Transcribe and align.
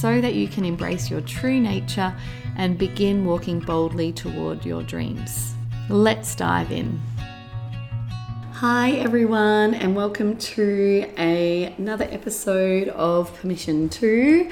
so 0.00 0.20
that 0.20 0.34
you 0.34 0.46
can 0.46 0.64
embrace 0.64 1.10
your 1.10 1.20
true 1.22 1.58
nature 1.58 2.14
and 2.56 2.78
begin 2.78 3.24
walking 3.24 3.58
boldly 3.58 4.12
toward 4.12 4.64
your 4.64 4.80
dreams. 4.84 5.54
Let's 5.88 6.36
dive 6.36 6.70
in. 6.70 7.00
Hi 8.52 8.92
everyone 8.92 9.74
and 9.74 9.96
welcome 9.96 10.36
to 10.36 11.04
a, 11.18 11.74
another 11.78 12.06
episode 12.10 12.88
of 12.90 13.34
Permission 13.40 13.88
to. 13.88 14.48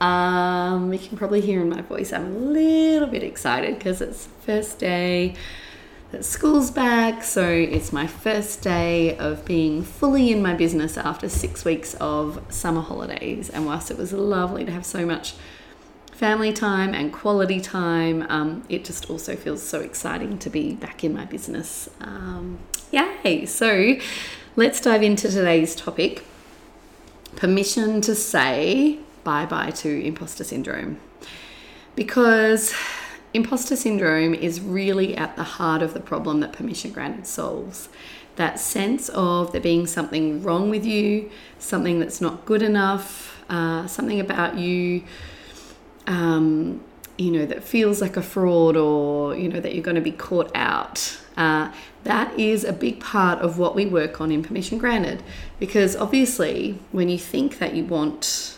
Um, 0.00 0.92
you 0.92 0.98
can 0.98 1.16
probably 1.16 1.42
hear 1.42 1.60
in 1.60 1.68
my 1.68 1.82
voice 1.82 2.12
I'm 2.12 2.26
a 2.26 2.38
little 2.38 3.08
bit 3.08 3.22
excited 3.22 3.78
because 3.78 4.00
it's 4.00 4.28
first 4.40 4.80
day 4.80 5.36
that 6.10 6.24
school's 6.24 6.70
back, 6.70 7.22
so 7.22 7.46
it's 7.46 7.92
my 7.92 8.06
first 8.06 8.62
day 8.62 9.16
of 9.18 9.44
being 9.44 9.82
fully 9.82 10.32
in 10.32 10.40
my 10.40 10.54
business 10.54 10.96
after 10.96 11.28
six 11.28 11.64
weeks 11.64 11.94
of 12.00 12.42
summer 12.48 12.80
holidays. 12.80 13.50
And 13.50 13.66
whilst 13.66 13.90
it 13.90 13.98
was 13.98 14.12
lovely 14.12 14.64
to 14.64 14.72
have 14.72 14.86
so 14.86 15.04
much 15.04 15.34
family 16.12 16.52
time 16.52 16.94
and 16.94 17.12
quality 17.12 17.60
time, 17.60 18.26
um, 18.30 18.64
it 18.68 18.84
just 18.84 19.10
also 19.10 19.36
feels 19.36 19.62
so 19.62 19.80
exciting 19.80 20.38
to 20.38 20.50
be 20.50 20.74
back 20.74 21.04
in 21.04 21.14
my 21.14 21.26
business. 21.26 21.90
Um, 22.00 22.58
yay! 22.90 23.44
So 23.44 23.96
let's 24.56 24.80
dive 24.80 25.02
into 25.02 25.28
today's 25.28 25.76
topic 25.76 26.24
permission 27.36 28.00
to 28.00 28.14
say 28.14 28.98
bye 29.22 29.46
bye 29.46 29.70
to 29.70 30.04
imposter 30.04 30.42
syndrome. 30.42 30.98
Because 31.94 32.74
Imposter 33.38 33.76
syndrome 33.76 34.34
is 34.34 34.60
really 34.60 35.16
at 35.16 35.36
the 35.36 35.44
heart 35.44 35.80
of 35.80 35.94
the 35.94 36.00
problem 36.00 36.40
that 36.40 36.52
permission 36.52 36.90
granted 36.90 37.24
solves. 37.24 37.88
That 38.34 38.58
sense 38.58 39.08
of 39.10 39.52
there 39.52 39.60
being 39.60 39.86
something 39.86 40.42
wrong 40.42 40.70
with 40.70 40.84
you, 40.84 41.30
something 41.60 42.00
that's 42.00 42.20
not 42.20 42.44
good 42.46 42.62
enough, 42.62 43.40
uh, 43.48 43.86
something 43.86 44.18
about 44.18 44.58
you, 44.58 45.04
um, 46.08 46.82
you 47.16 47.30
know, 47.30 47.46
that 47.46 47.62
feels 47.62 48.00
like 48.00 48.16
a 48.16 48.22
fraud 48.22 48.76
or, 48.76 49.36
you 49.36 49.48
know, 49.48 49.60
that 49.60 49.72
you're 49.72 49.84
going 49.84 49.94
to 49.94 50.00
be 50.00 50.10
caught 50.10 50.50
out. 50.56 51.20
Uh, 51.36 51.72
that 52.02 52.36
is 52.36 52.64
a 52.64 52.72
big 52.72 52.98
part 52.98 53.38
of 53.38 53.56
what 53.56 53.76
we 53.76 53.86
work 53.86 54.20
on 54.20 54.32
in 54.32 54.42
permission 54.42 54.78
granted. 54.78 55.22
Because 55.60 55.94
obviously, 55.94 56.80
when 56.90 57.08
you 57.08 57.18
think 57.18 57.60
that 57.60 57.72
you 57.72 57.84
want 57.84 58.57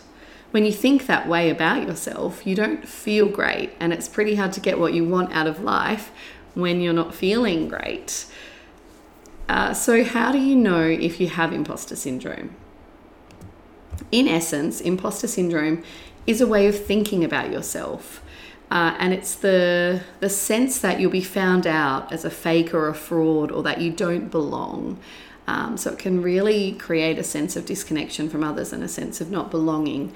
when 0.51 0.65
you 0.65 0.71
think 0.71 1.07
that 1.07 1.27
way 1.27 1.49
about 1.49 1.87
yourself, 1.87 2.45
you 2.45 2.55
don't 2.55 2.87
feel 2.87 3.27
great, 3.27 3.71
and 3.79 3.93
it's 3.93 4.07
pretty 4.07 4.35
hard 4.35 4.53
to 4.53 4.59
get 4.59 4.79
what 4.79 4.93
you 4.93 5.07
want 5.07 5.31
out 5.33 5.47
of 5.47 5.61
life 5.61 6.11
when 6.53 6.81
you're 6.81 6.93
not 6.93 7.15
feeling 7.15 7.67
great. 7.67 8.25
Uh, 9.47 9.73
so, 9.73 10.03
how 10.03 10.31
do 10.31 10.37
you 10.37 10.55
know 10.55 10.81
if 10.81 11.19
you 11.19 11.27
have 11.27 11.53
imposter 11.53 11.95
syndrome? 11.95 12.55
In 14.11 14.27
essence, 14.27 14.81
imposter 14.81 15.27
syndrome 15.27 15.83
is 16.27 16.41
a 16.41 16.47
way 16.47 16.67
of 16.67 16.85
thinking 16.85 17.23
about 17.23 17.51
yourself. 17.51 18.23
Uh, 18.69 18.95
and 18.99 19.13
it's 19.13 19.35
the 19.35 20.01
the 20.21 20.29
sense 20.29 20.79
that 20.79 20.99
you'll 20.99 21.11
be 21.11 21.21
found 21.21 21.67
out 21.67 22.11
as 22.13 22.23
a 22.23 22.29
fake 22.29 22.73
or 22.73 22.87
a 22.87 22.93
fraud 22.93 23.51
or 23.51 23.61
that 23.63 23.81
you 23.81 23.91
don't 23.91 24.29
belong. 24.29 24.97
Um, 25.47 25.77
so 25.77 25.91
it 25.91 25.99
can 25.99 26.21
really 26.21 26.73
create 26.73 27.17
a 27.17 27.23
sense 27.23 27.55
of 27.55 27.65
disconnection 27.65 28.29
from 28.29 28.43
others 28.43 28.71
and 28.71 28.83
a 28.83 28.87
sense 28.87 29.21
of 29.21 29.31
not 29.31 29.51
belonging. 29.51 30.13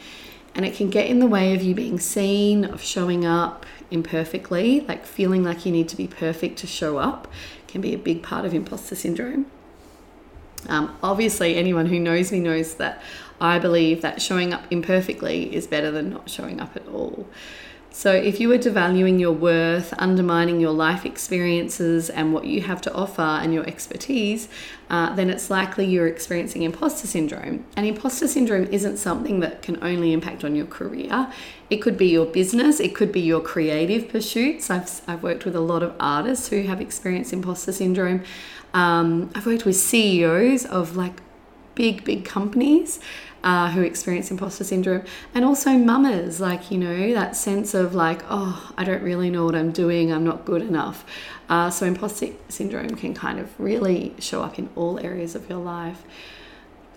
And 0.53 0.65
it 0.65 0.75
can 0.75 0.89
get 0.89 1.07
in 1.07 1.19
the 1.19 1.27
way 1.27 1.53
of 1.53 1.61
you 1.61 1.75
being 1.75 1.99
seen, 1.99 2.63
of 2.63 2.81
showing 2.81 3.25
up 3.25 3.65
imperfectly, 3.91 4.81
like 4.81 5.05
feeling 5.05 5.43
like 5.43 5.65
you 5.65 5.71
need 5.71 5.89
to 5.89 5.97
be 5.97 6.07
perfect 6.07 6.57
to 6.59 6.67
show 6.67 6.97
up, 6.97 7.27
can 7.67 7.81
be 7.81 7.93
a 7.93 7.97
big 7.97 8.23
part 8.23 8.45
of 8.45 8.53
imposter 8.53 8.95
syndrome. 8.95 9.47
Um, 10.67 10.97
obviously, 11.03 11.55
anyone 11.55 11.87
who 11.87 11.99
knows 11.99 12.31
me 12.31 12.39
knows 12.39 12.75
that 12.75 13.01
I 13.39 13.59
believe 13.59 14.01
that 14.01 14.21
showing 14.21 14.53
up 14.53 14.63
imperfectly 14.71 15.53
is 15.53 15.67
better 15.67 15.91
than 15.91 16.09
not 16.09 16.29
showing 16.29 16.59
up 16.59 16.75
at 16.75 16.87
all. 16.87 17.27
So, 17.97 18.11
if 18.11 18.41
you 18.41 18.51
are 18.51 18.57
devaluing 18.57 19.21
your 19.21 19.31
worth, 19.31 19.93
undermining 19.97 20.59
your 20.59 20.73
life 20.73 21.05
experiences 21.05 22.09
and 22.09 22.33
what 22.33 22.43
you 22.43 22.59
have 22.59 22.81
to 22.81 22.93
offer 22.93 23.21
and 23.21 23.53
your 23.53 23.65
expertise, 23.65 24.49
uh, 24.89 25.15
then 25.15 25.29
it's 25.29 25.49
likely 25.49 25.85
you're 25.85 26.05
experiencing 26.05 26.63
imposter 26.63 27.07
syndrome. 27.07 27.63
And 27.77 27.85
imposter 27.85 28.27
syndrome 28.27 28.65
isn't 28.65 28.97
something 28.97 29.39
that 29.39 29.61
can 29.61 29.81
only 29.81 30.11
impact 30.11 30.43
on 30.43 30.57
your 30.57 30.65
career, 30.65 31.31
it 31.69 31.77
could 31.77 31.97
be 31.97 32.07
your 32.07 32.25
business, 32.25 32.81
it 32.81 32.93
could 32.93 33.13
be 33.13 33.21
your 33.21 33.39
creative 33.39 34.09
pursuits. 34.09 34.69
I've, 34.69 35.01
I've 35.07 35.23
worked 35.23 35.45
with 35.45 35.55
a 35.55 35.61
lot 35.61 35.81
of 35.81 35.95
artists 35.97 36.49
who 36.49 36.63
have 36.63 36.81
experienced 36.81 37.31
imposter 37.31 37.71
syndrome. 37.71 38.25
Um, 38.73 39.31
I've 39.33 39.45
worked 39.45 39.63
with 39.63 39.77
CEOs 39.77 40.65
of 40.65 40.97
like 40.97 41.21
big, 41.75 42.03
big 42.03 42.25
companies 42.25 42.99
uh, 43.43 43.69
who 43.69 43.81
experience 43.81 44.31
imposter 44.31 44.63
syndrome, 44.63 45.03
and 45.35 45.45
also 45.45 45.77
mamas, 45.77 46.39
like, 46.39 46.71
you 46.71 46.79
know, 46.79 47.13
that 47.13 47.35
sense 47.35 47.75
of 47.75 47.93
like, 47.93 48.21
oh, 48.27 48.73
I 48.75 48.83
don't 48.83 49.03
really 49.03 49.29
know 49.29 49.45
what 49.45 49.55
I'm 49.55 49.71
doing, 49.71 50.11
I'm 50.11 50.23
not 50.23 50.45
good 50.45 50.63
enough. 50.63 51.05
Uh, 51.47 51.69
so, 51.69 51.85
imposter 51.85 52.29
syndrome 52.49 52.89
can 52.95 53.13
kind 53.13 53.39
of 53.39 53.57
really 53.59 54.15
show 54.17 54.41
up 54.41 54.57
in 54.57 54.67
all 54.75 54.99
areas 54.99 55.35
of 55.35 55.47
your 55.47 55.59
life. 55.59 56.03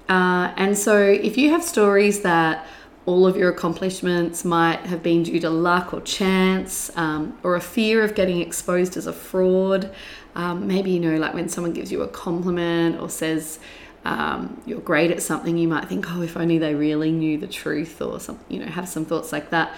Uh, 0.08 0.54
and 0.56 0.78
so, 0.78 0.98
if 0.98 1.36
you 1.36 1.50
have 1.50 1.62
stories 1.62 2.22
that 2.22 2.66
all 3.08 3.26
of 3.26 3.38
your 3.38 3.48
accomplishments 3.48 4.44
might 4.44 4.80
have 4.80 5.02
been 5.02 5.22
due 5.22 5.40
to 5.40 5.48
luck 5.48 5.94
or 5.94 6.00
chance 6.02 6.94
um, 6.94 7.38
or 7.42 7.56
a 7.56 7.60
fear 7.60 8.04
of 8.04 8.14
getting 8.14 8.42
exposed 8.42 8.98
as 8.98 9.06
a 9.06 9.12
fraud. 9.14 9.90
Um, 10.34 10.66
maybe, 10.66 10.90
you 10.90 11.00
know, 11.00 11.16
like 11.16 11.32
when 11.32 11.48
someone 11.48 11.72
gives 11.72 11.90
you 11.90 12.02
a 12.02 12.08
compliment 12.08 13.00
or 13.00 13.08
says, 13.08 13.60
um, 14.08 14.58
you're 14.64 14.80
great 14.80 15.10
at 15.10 15.20
something, 15.20 15.58
you 15.58 15.68
might 15.68 15.86
think, 15.86 16.10
oh, 16.10 16.22
if 16.22 16.34
only 16.34 16.56
they 16.56 16.74
really 16.74 17.12
knew 17.12 17.36
the 17.36 17.46
truth, 17.46 18.00
or 18.00 18.18
some, 18.18 18.40
you 18.48 18.58
know, 18.58 18.64
have 18.64 18.88
some 18.88 19.04
thoughts 19.04 19.32
like 19.32 19.50
that. 19.50 19.76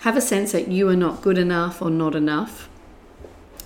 Have 0.00 0.16
a 0.16 0.20
sense 0.20 0.50
that 0.50 0.66
you 0.66 0.88
are 0.88 0.96
not 0.96 1.22
good 1.22 1.38
enough 1.38 1.80
or 1.80 1.88
not 1.88 2.16
enough. 2.16 2.68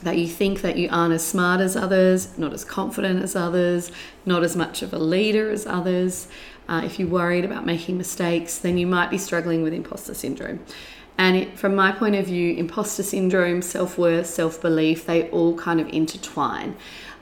That 0.03 0.19
you 0.19 0.29
think 0.29 0.61
that 0.61 0.77
you 0.77 0.91
aren't 0.93 1.15
as 1.15 1.27
smart 1.27 1.63
as 1.63 1.77
others, 1.77 2.37
not 2.37 2.53
as 2.53 2.63
confident 2.63 3.23
as 3.23 3.35
others, 3.35 3.91
not 4.27 4.45
as 4.45 4.55
much 4.55 4.83
of 4.83 4.93
a 4.93 4.99
leader 4.99 5.49
as 5.51 5.67
others. 5.67 6.29
Uh, 6.69 6.83
if 6.85 6.99
you're 6.99 7.09
worried 7.09 7.47
about 7.47 7.65
making 7.65 7.97
mistakes, 7.97 8.59
then 8.59 8.77
you 8.77 8.87
might 8.87 9.09
be 9.09 9.17
struggling 9.17 9.63
with 9.63 9.73
imposter 9.73 10.13
syndrome. 10.13 10.61
And 11.17 11.39
it, 11.39 11.59
from 11.59 11.75
my 11.75 11.91
point 11.93 12.17
of 12.17 12.27
view, 12.27 12.55
imposter 12.55 13.03
syndrome, 13.03 13.63
self 13.63 13.97
worth, 13.97 14.27
self 14.27 14.61
belief, 14.61 15.07
they 15.07 15.31
all 15.31 15.57
kind 15.57 15.81
of 15.81 15.89
intertwine. 15.89 16.77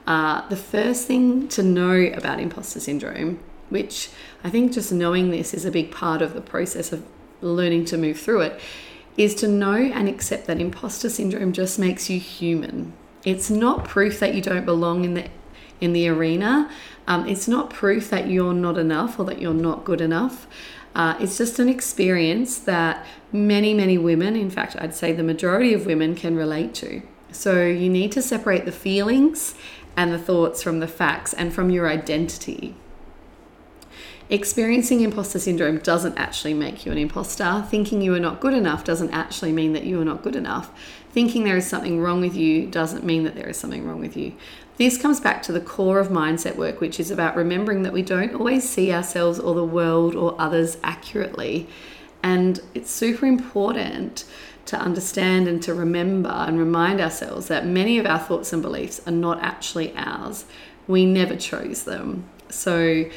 Uh, 0.07 0.47
the 0.49 0.55
first 0.55 1.07
thing 1.07 1.47
to 1.47 1.63
know 1.63 2.11
about 2.13 2.39
imposter 2.39 2.79
syndrome, 2.79 3.39
which 3.69 4.09
I 4.43 4.49
think 4.49 4.71
just 4.71 4.91
knowing 4.91 5.31
this 5.31 5.53
is 5.53 5.65
a 5.65 5.71
big 5.71 5.91
part 5.91 6.21
of 6.21 6.33
the 6.33 6.41
process 6.41 6.91
of 6.91 7.03
learning 7.41 7.85
to 7.85 7.97
move 7.97 8.19
through 8.19 8.41
it, 8.41 8.59
is 9.17 9.33
to 9.35 9.47
know 9.47 9.75
and 9.75 10.07
accept 10.07 10.45
that 10.47 10.59
imposter 10.59 11.09
syndrome 11.09 11.53
just 11.53 11.79
makes 11.79 12.09
you 12.09 12.19
human. 12.19 12.93
It's 13.23 13.49
not 13.49 13.85
proof 13.85 14.19
that 14.19 14.35
you 14.35 14.41
don't 14.41 14.65
belong 14.65 15.03
in 15.03 15.13
the 15.15 15.27
in 15.81 15.93
the 15.93 16.07
arena. 16.07 16.71
Um, 17.07 17.27
it's 17.27 17.47
not 17.47 17.69
proof 17.69 18.09
that 18.09 18.29
you're 18.29 18.53
not 18.53 18.77
enough 18.77 19.19
or 19.19 19.25
that 19.25 19.41
you're 19.41 19.53
not 19.53 19.83
good 19.83 19.99
enough. 19.99 20.47
Uh, 20.95 21.15
it's 21.19 21.37
just 21.37 21.59
an 21.59 21.67
experience 21.67 22.57
that 22.59 23.05
many, 23.33 23.73
many 23.73 23.97
women, 23.97 24.37
in 24.37 24.49
fact, 24.49 24.77
I'd 24.79 24.95
say 24.95 25.11
the 25.11 25.23
majority 25.23 25.73
of 25.73 25.85
women, 25.85 26.15
can 26.15 26.37
relate 26.37 26.73
to. 26.75 27.01
So 27.31 27.65
you 27.65 27.89
need 27.89 28.13
to 28.13 28.21
separate 28.21 28.63
the 28.63 28.71
feelings 28.71 29.55
and 29.97 30.11
the 30.11 30.19
thoughts 30.19 30.61
from 30.61 30.79
the 30.79 30.87
facts 30.87 31.33
and 31.33 31.53
from 31.53 31.69
your 31.69 31.87
identity. 31.87 32.75
Experiencing 34.27 35.01
imposter 35.01 35.37
syndrome 35.37 35.77
doesn't 35.77 36.17
actually 36.17 36.55
make 36.55 36.83
you 36.83 36.91
an 36.91 36.97
imposter. 36.97 37.63
Thinking 37.69 38.01
you 38.01 38.13
are 38.15 38.19
not 38.19 38.39
good 38.39 38.55
enough 38.55 38.83
doesn't 38.83 39.11
actually 39.11 39.51
mean 39.51 39.73
that 39.73 39.83
you 39.83 40.01
are 40.01 40.05
not 40.05 40.23
good 40.23 40.35
enough. 40.35 40.71
Thinking 41.11 41.43
there 41.43 41.57
is 41.57 41.67
something 41.67 42.01
wrong 42.01 42.21
with 42.21 42.35
you 42.35 42.65
doesn't 42.65 43.03
mean 43.03 43.23
that 43.23 43.35
there 43.35 43.47
is 43.47 43.57
something 43.57 43.87
wrong 43.87 43.99
with 43.99 44.17
you. 44.17 44.33
This 44.77 44.97
comes 44.97 45.19
back 45.19 45.43
to 45.43 45.51
the 45.51 45.61
core 45.61 45.99
of 45.99 46.07
mindset 46.07 46.55
work, 46.55 46.81
which 46.81 46.99
is 46.99 47.11
about 47.11 47.35
remembering 47.35 47.83
that 47.83 47.93
we 47.93 48.01
don't 48.01 48.33
always 48.33 48.67
see 48.67 48.91
ourselves 48.91 49.39
or 49.39 49.53
the 49.53 49.63
world 49.63 50.15
or 50.15 50.35
others 50.41 50.77
accurately. 50.83 51.67
And 52.23 52.59
it's 52.73 52.89
super 52.89 53.27
important 53.27 54.25
to 54.65 54.77
understand 54.77 55.47
and 55.47 55.61
to 55.63 55.73
remember 55.73 56.29
and 56.29 56.57
remind 56.57 56.99
ourselves 56.99 57.47
that 57.47 57.65
many 57.65 57.99
of 57.99 58.05
our 58.05 58.19
thoughts 58.19 58.51
and 58.51 58.61
beliefs 58.61 58.99
are 59.05 59.11
not 59.11 59.39
actually 59.41 59.95
ours. 59.95 60.45
We 60.87 61.05
never 61.05 61.35
chose 61.35 61.83
them. 61.83 62.27
So, 62.49 62.79
you 62.79 63.09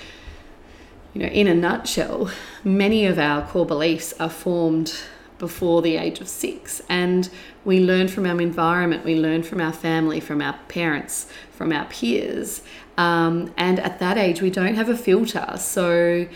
know, 1.14 1.26
in 1.26 1.46
a 1.46 1.54
nutshell, 1.54 2.30
many 2.64 3.06
of 3.06 3.18
our 3.18 3.46
core 3.46 3.66
beliefs 3.66 4.12
are 4.20 4.30
formed 4.30 4.94
before 5.38 5.82
the 5.82 5.96
age 5.96 6.20
of 6.20 6.28
six. 6.28 6.82
And 6.88 7.30
we 7.64 7.80
learn 7.80 8.08
from 8.08 8.26
our 8.26 8.40
environment, 8.40 9.04
we 9.04 9.18
learn 9.18 9.42
from 9.42 9.60
our 9.60 9.72
family, 9.72 10.20
from 10.20 10.42
our 10.42 10.58
parents, 10.68 11.28
from 11.50 11.72
our 11.72 11.86
peers. 11.86 12.62
Um, 12.96 13.54
and 13.56 13.78
at 13.80 14.00
that 14.00 14.18
age, 14.18 14.42
we 14.42 14.50
don't 14.50 14.74
have 14.74 14.88
a 14.88 14.96
filter. 14.96 15.54
So 15.58 16.26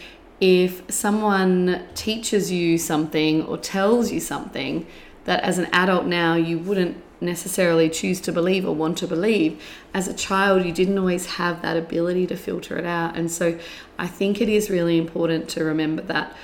if 0.43 0.83
someone 0.91 1.87
teaches 1.95 2.51
you 2.51 2.77
something 2.77 3.45
or 3.45 3.57
tells 3.57 4.11
you 4.11 4.19
something 4.19 4.85
that 5.25 5.41
as 5.45 5.57
an 5.57 5.69
adult 5.73 6.05
now 6.05 6.35
you 6.35 6.59
wouldn't 6.59 7.01
necessarily 7.21 7.89
choose 7.89 8.21
to 8.21 8.33
believe 8.33 8.67
or 8.67 8.75
want 8.75 8.99
to 8.99 9.07
believe, 9.07 9.63
as 9.95 10.09
a 10.09 10.13
child 10.13 10.65
you 10.65 10.73
didn't 10.73 10.99
always 10.99 11.27
have 11.37 11.63
that 11.63 11.77
ability 11.77 12.27
to 12.27 12.37
filter 12.37 12.77
it 12.77 12.85
out. 12.85 13.17
And 13.17 13.31
so 13.31 13.57
I 13.97 14.09
think 14.09 14.41
it 14.41 14.49
is 14.49 14.69
really 14.69 14.99
important 14.99 15.49
to 15.51 15.63
remember 15.63 16.03
that 16.03 16.37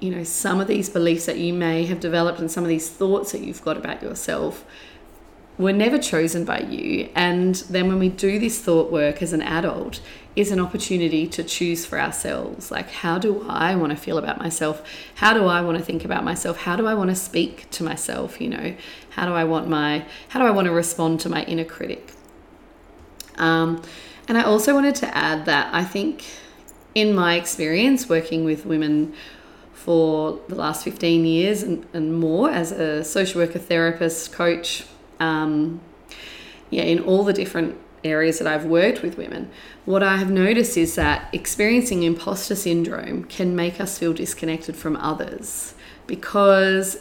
you 0.00 0.10
know 0.10 0.22
some 0.22 0.60
of 0.60 0.68
these 0.68 0.90
beliefs 0.90 1.24
that 1.24 1.38
you 1.38 1.54
may 1.54 1.86
have 1.86 1.98
developed 1.98 2.40
and 2.40 2.50
some 2.50 2.62
of 2.62 2.68
these 2.68 2.90
thoughts 2.90 3.32
that 3.32 3.40
you've 3.40 3.62
got 3.62 3.78
about 3.78 4.02
yourself 4.02 4.66
were 5.60 5.72
never 5.72 5.98
chosen 5.98 6.44
by 6.44 6.58
you 6.60 7.08
and 7.14 7.56
then 7.68 7.86
when 7.88 7.98
we 7.98 8.08
do 8.08 8.38
this 8.38 8.58
thought 8.60 8.90
work 8.90 9.20
as 9.20 9.32
an 9.32 9.42
adult 9.42 10.00
is 10.34 10.50
an 10.50 10.60
opportunity 10.60 11.26
to 11.26 11.42
choose 11.42 11.84
for 11.84 12.00
ourselves. 12.00 12.70
Like 12.70 12.90
how 12.90 13.18
do 13.18 13.44
i 13.48 13.74
want 13.74 13.90
to 13.90 13.96
feel 13.96 14.16
about 14.16 14.38
myself? 14.38 14.82
How 15.16 15.34
do 15.34 15.46
i 15.46 15.60
want 15.60 15.76
to 15.78 15.84
think 15.84 16.04
about 16.04 16.24
myself? 16.24 16.56
How 16.58 16.76
do 16.76 16.86
i 16.86 16.94
want 16.94 17.10
to 17.10 17.16
speak 17.16 17.68
to 17.72 17.84
myself 17.84 18.40
you 18.40 18.48
know? 18.48 18.74
How 19.10 19.26
do 19.26 19.32
i 19.32 19.44
want 19.44 19.68
my 19.68 20.04
how 20.30 20.40
do 20.40 20.46
i 20.46 20.50
want 20.50 20.66
to 20.66 20.72
respond 20.72 21.20
to 21.20 21.28
my 21.28 21.42
inner 21.44 21.64
critic? 21.64 22.12
Um, 23.36 23.82
and 24.28 24.38
i 24.38 24.42
also 24.42 24.74
wanted 24.74 24.94
to 24.96 25.16
add 25.16 25.44
that 25.46 25.74
i 25.74 25.84
think 25.84 26.24
in 26.94 27.14
my 27.14 27.36
experience 27.36 28.08
working 28.08 28.44
with 28.44 28.66
women 28.66 29.14
for 29.72 30.38
the 30.48 30.54
last 30.54 30.84
15 30.84 31.24
years 31.24 31.62
and, 31.62 31.86
and 31.94 32.14
more 32.20 32.50
as 32.50 32.70
a 32.70 33.02
social 33.02 33.40
worker, 33.40 33.58
therapist, 33.58 34.30
coach, 34.30 34.84
um, 35.20 35.80
yeah, 36.70 36.82
in 36.82 37.00
all 37.00 37.24
the 37.24 37.32
different 37.32 37.78
areas 38.02 38.38
that 38.38 38.48
I've 38.48 38.64
worked 38.64 39.02
with 39.02 39.18
women, 39.18 39.50
what 39.84 40.02
I 40.02 40.16
have 40.16 40.30
noticed 40.30 40.76
is 40.76 40.94
that 40.94 41.32
experiencing 41.34 42.02
imposter 42.02 42.54
syndrome 42.54 43.24
can 43.24 43.54
make 43.54 43.80
us 43.80 43.98
feel 43.98 44.12
disconnected 44.12 44.76
from 44.76 44.96
others 44.96 45.74
because 46.06 46.96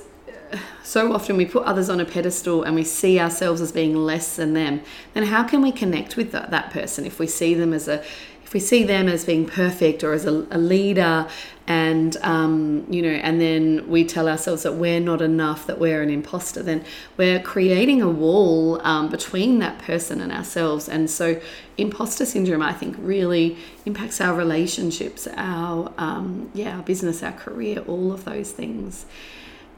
uh, 0.52 0.58
so 0.84 1.14
often 1.14 1.38
we 1.38 1.46
put 1.46 1.64
others 1.64 1.90
on 1.90 2.00
a 2.00 2.06
pedestal 2.06 2.64
and 2.64 2.76
we 2.76 2.84
see 2.84 3.20
ourselves 3.20 3.62
as 3.62 3.72
being 3.72 3.96
less 3.96 4.36
than 4.36 4.54
them. 4.54 4.82
Then 5.14 5.24
how 5.24 5.44
can 5.44 5.62
we 5.62 5.72
connect 5.72 6.18
with 6.18 6.32
that, 6.32 6.52
that 6.52 6.72
person 6.72 7.06
if 7.06 7.20
we 7.20 7.28
see 7.28 7.54
them 7.54 7.74
as 7.74 7.88
a 7.88 8.04
if 8.50 8.54
we 8.56 8.60
see 8.60 8.84
them 8.84 9.08
as 9.08 9.26
being 9.26 9.46
perfect 9.46 10.04
or 10.04 10.12
as 10.12 10.26
a, 10.26 10.44
a 10.50 10.58
leader 10.58 11.28
and 11.68 12.18
um, 12.24 12.84
you 12.90 13.00
know 13.00 13.10
and 13.10 13.40
then 13.40 13.88
we 13.88 14.04
tell 14.04 14.28
ourselves 14.28 14.64
that 14.64 14.74
we're 14.74 15.00
not 15.00 15.22
enough 15.22 15.68
that 15.68 15.78
we're 15.78 16.02
an 16.02 16.10
imposter 16.10 16.64
then 16.64 16.84
we're 17.16 17.40
creating 17.40 18.02
a 18.02 18.10
wall 18.10 18.82
um, 18.82 19.08
between 19.08 19.60
that 19.60 19.78
person 19.78 20.20
and 20.20 20.32
ourselves. 20.32 20.90
And 20.90 21.12
so 21.12 21.40
imposter 21.78 22.26
syndrome 22.26 22.64
i 22.64 22.74
think 22.74 22.96
really 22.98 23.56
impacts 23.86 24.20
our 24.20 24.34
relationships 24.34 25.28
our 25.38 25.94
um, 26.00 26.50
yeah 26.56 26.78
our 26.78 26.82
business 26.82 27.22
our 27.22 27.34
career 27.34 27.84
all 27.88 28.12
of 28.12 28.26
those 28.26 28.52
things. 28.52 29.06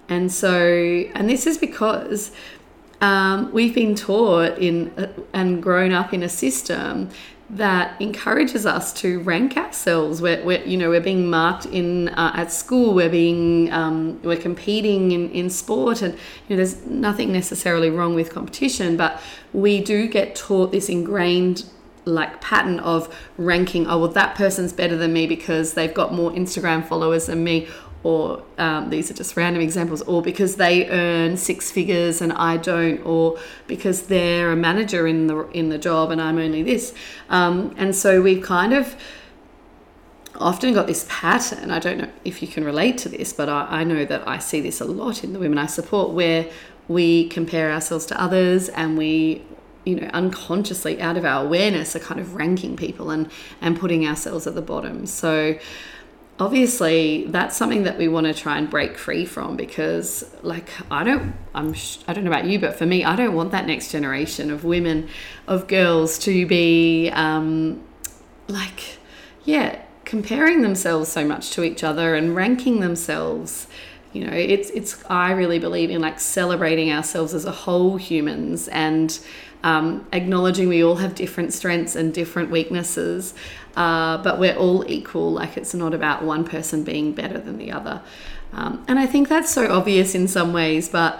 And 0.07 0.31
so 0.31 0.55
and 1.13 1.29
this 1.29 1.45
is 1.45 1.57
because 1.57 2.31
um, 3.01 3.51
we've 3.51 3.75
been 3.75 3.95
taught 3.95 4.59
in 4.59 4.91
uh, 4.91 5.11
and 5.33 5.61
grown 5.61 5.91
up 5.91 6.13
in 6.13 6.23
a 6.23 6.29
system 6.29 7.09
that 7.51 7.99
encourages 8.01 8.65
us 8.65 8.93
to 8.93 9.19
rank 9.19 9.57
ourselves. 9.57 10.21
We're, 10.21 10.43
we're 10.43 10.63
you 10.63 10.77
know 10.77 10.89
we're 10.89 11.01
being 11.01 11.29
marked 11.29 11.65
in 11.65 12.09
uh, 12.09 12.31
at 12.35 12.51
school. 12.51 12.93
We're 12.93 13.09
being 13.09 13.71
um, 13.73 14.21
we're 14.23 14.37
competing 14.37 15.11
in, 15.11 15.29
in 15.31 15.49
sport, 15.49 16.01
and 16.01 16.13
you 16.13 16.51
know 16.51 16.55
there's 16.55 16.85
nothing 16.85 17.31
necessarily 17.31 17.89
wrong 17.89 18.15
with 18.15 18.31
competition, 18.31 18.95
but 18.95 19.21
we 19.53 19.81
do 19.83 20.07
get 20.07 20.35
taught 20.35 20.71
this 20.71 20.87
ingrained 20.87 21.65
like 22.05 22.41
pattern 22.41 22.79
of 22.79 23.15
ranking 23.37 23.85
oh 23.85 23.99
well 23.99 24.07
that 24.07 24.33
person's 24.33 24.73
better 24.73 24.97
than 24.97 25.13
me 25.13 25.27
because 25.27 25.75
they've 25.75 25.93
got 25.93 26.11
more 26.11 26.31
instagram 26.31 26.83
followers 26.83 27.27
than 27.27 27.43
me 27.43 27.67
or 28.03 28.43
um, 28.57 28.89
these 28.89 29.11
are 29.11 29.13
just 29.13 29.37
random 29.37 29.61
examples, 29.61 30.01
or 30.03 30.21
because 30.21 30.55
they 30.55 30.89
earn 30.89 31.37
six 31.37 31.71
figures 31.71 32.21
and 32.21 32.33
I 32.33 32.57
don't, 32.57 32.99
or 33.05 33.37
because 33.67 34.03
they're 34.03 34.51
a 34.51 34.55
manager 34.55 35.07
in 35.07 35.27
the 35.27 35.47
in 35.49 35.69
the 35.69 35.77
job 35.77 36.11
and 36.11 36.21
I'm 36.21 36.37
only 36.37 36.63
this, 36.63 36.93
um, 37.29 37.73
and 37.77 37.95
so 37.95 38.21
we've 38.21 38.43
kind 38.43 38.73
of 38.73 38.95
often 40.35 40.73
got 40.73 40.87
this 40.87 41.05
pattern. 41.09 41.69
I 41.69 41.79
don't 41.79 41.99
know 41.99 42.09
if 42.25 42.41
you 42.41 42.47
can 42.47 42.63
relate 42.63 42.97
to 42.99 43.09
this, 43.09 43.31
but 43.33 43.49
I, 43.49 43.67
I 43.69 43.83
know 43.83 44.05
that 44.05 44.27
I 44.27 44.39
see 44.39 44.61
this 44.61 44.81
a 44.81 44.85
lot 44.85 45.23
in 45.23 45.33
the 45.33 45.39
women 45.39 45.57
I 45.57 45.67
support, 45.67 46.11
where 46.11 46.49
we 46.87 47.27
compare 47.29 47.71
ourselves 47.71 48.05
to 48.07 48.21
others 48.21 48.69
and 48.69 48.97
we 48.97 49.43
you 49.85 49.95
know 49.95 50.07
unconsciously 50.13 51.01
out 51.01 51.17
of 51.17 51.25
our 51.25 51.43
awareness 51.43 51.95
are 51.95 51.99
kind 51.99 52.19
of 52.19 52.35
ranking 52.35 52.75
people 52.75 53.09
and 53.09 53.31
and 53.61 53.79
putting 53.79 54.05
ourselves 54.05 54.45
at 54.45 54.55
the 54.55 54.61
bottom 54.61 55.05
so 55.05 55.57
obviously 56.39 57.25
that's 57.27 57.55
something 57.55 57.83
that 57.83 57.97
we 57.97 58.07
want 58.07 58.25
to 58.25 58.33
try 58.33 58.57
and 58.57 58.69
break 58.69 58.97
free 58.97 59.25
from 59.25 59.55
because 59.55 60.23
like 60.41 60.69
i 60.89 61.03
don't 61.03 61.33
i'm 61.53 61.75
i 62.07 62.13
don't 62.13 62.23
know 62.23 62.31
about 62.31 62.45
you 62.45 62.57
but 62.57 62.75
for 62.75 62.85
me 62.85 63.03
i 63.03 63.15
don't 63.15 63.35
want 63.35 63.51
that 63.51 63.67
next 63.67 63.91
generation 63.91 64.49
of 64.49 64.63
women 64.63 65.07
of 65.47 65.67
girls 65.67 66.17
to 66.17 66.45
be 66.47 67.09
um 67.13 67.81
like 68.47 68.97
yeah 69.45 69.79
comparing 70.03 70.61
themselves 70.61 71.09
so 71.11 71.25
much 71.25 71.51
to 71.51 71.63
each 71.63 71.83
other 71.83 72.15
and 72.15 72.35
ranking 72.35 72.79
themselves 72.79 73.67
you 74.13 74.25
know 74.25 74.33
it's 74.33 74.69
it's 74.71 75.03
i 75.09 75.31
really 75.31 75.59
believe 75.59 75.89
in 75.89 76.01
like 76.01 76.19
celebrating 76.19 76.91
ourselves 76.91 77.33
as 77.33 77.45
a 77.45 77.51
whole 77.51 77.97
humans 77.97 78.67
and 78.69 79.19
um, 79.63 80.07
acknowledging 80.11 80.69
we 80.69 80.83
all 80.83 80.95
have 80.95 81.13
different 81.13 81.53
strengths 81.53 81.95
and 81.95 82.15
different 82.15 82.49
weaknesses 82.49 83.35
uh, 83.75 84.17
but 84.17 84.39
we're 84.39 84.55
all 84.55 84.89
equal. 84.89 85.31
Like 85.31 85.57
it's 85.57 85.73
not 85.73 85.93
about 85.93 86.23
one 86.23 86.43
person 86.43 86.83
being 86.83 87.13
better 87.13 87.39
than 87.39 87.57
the 87.57 87.71
other. 87.71 88.01
Um, 88.53 88.83
and 88.87 88.99
I 88.99 89.05
think 89.05 89.29
that's 89.29 89.49
so 89.49 89.71
obvious 89.71 90.13
in 90.13 90.27
some 90.27 90.51
ways, 90.51 90.89
but 90.89 91.19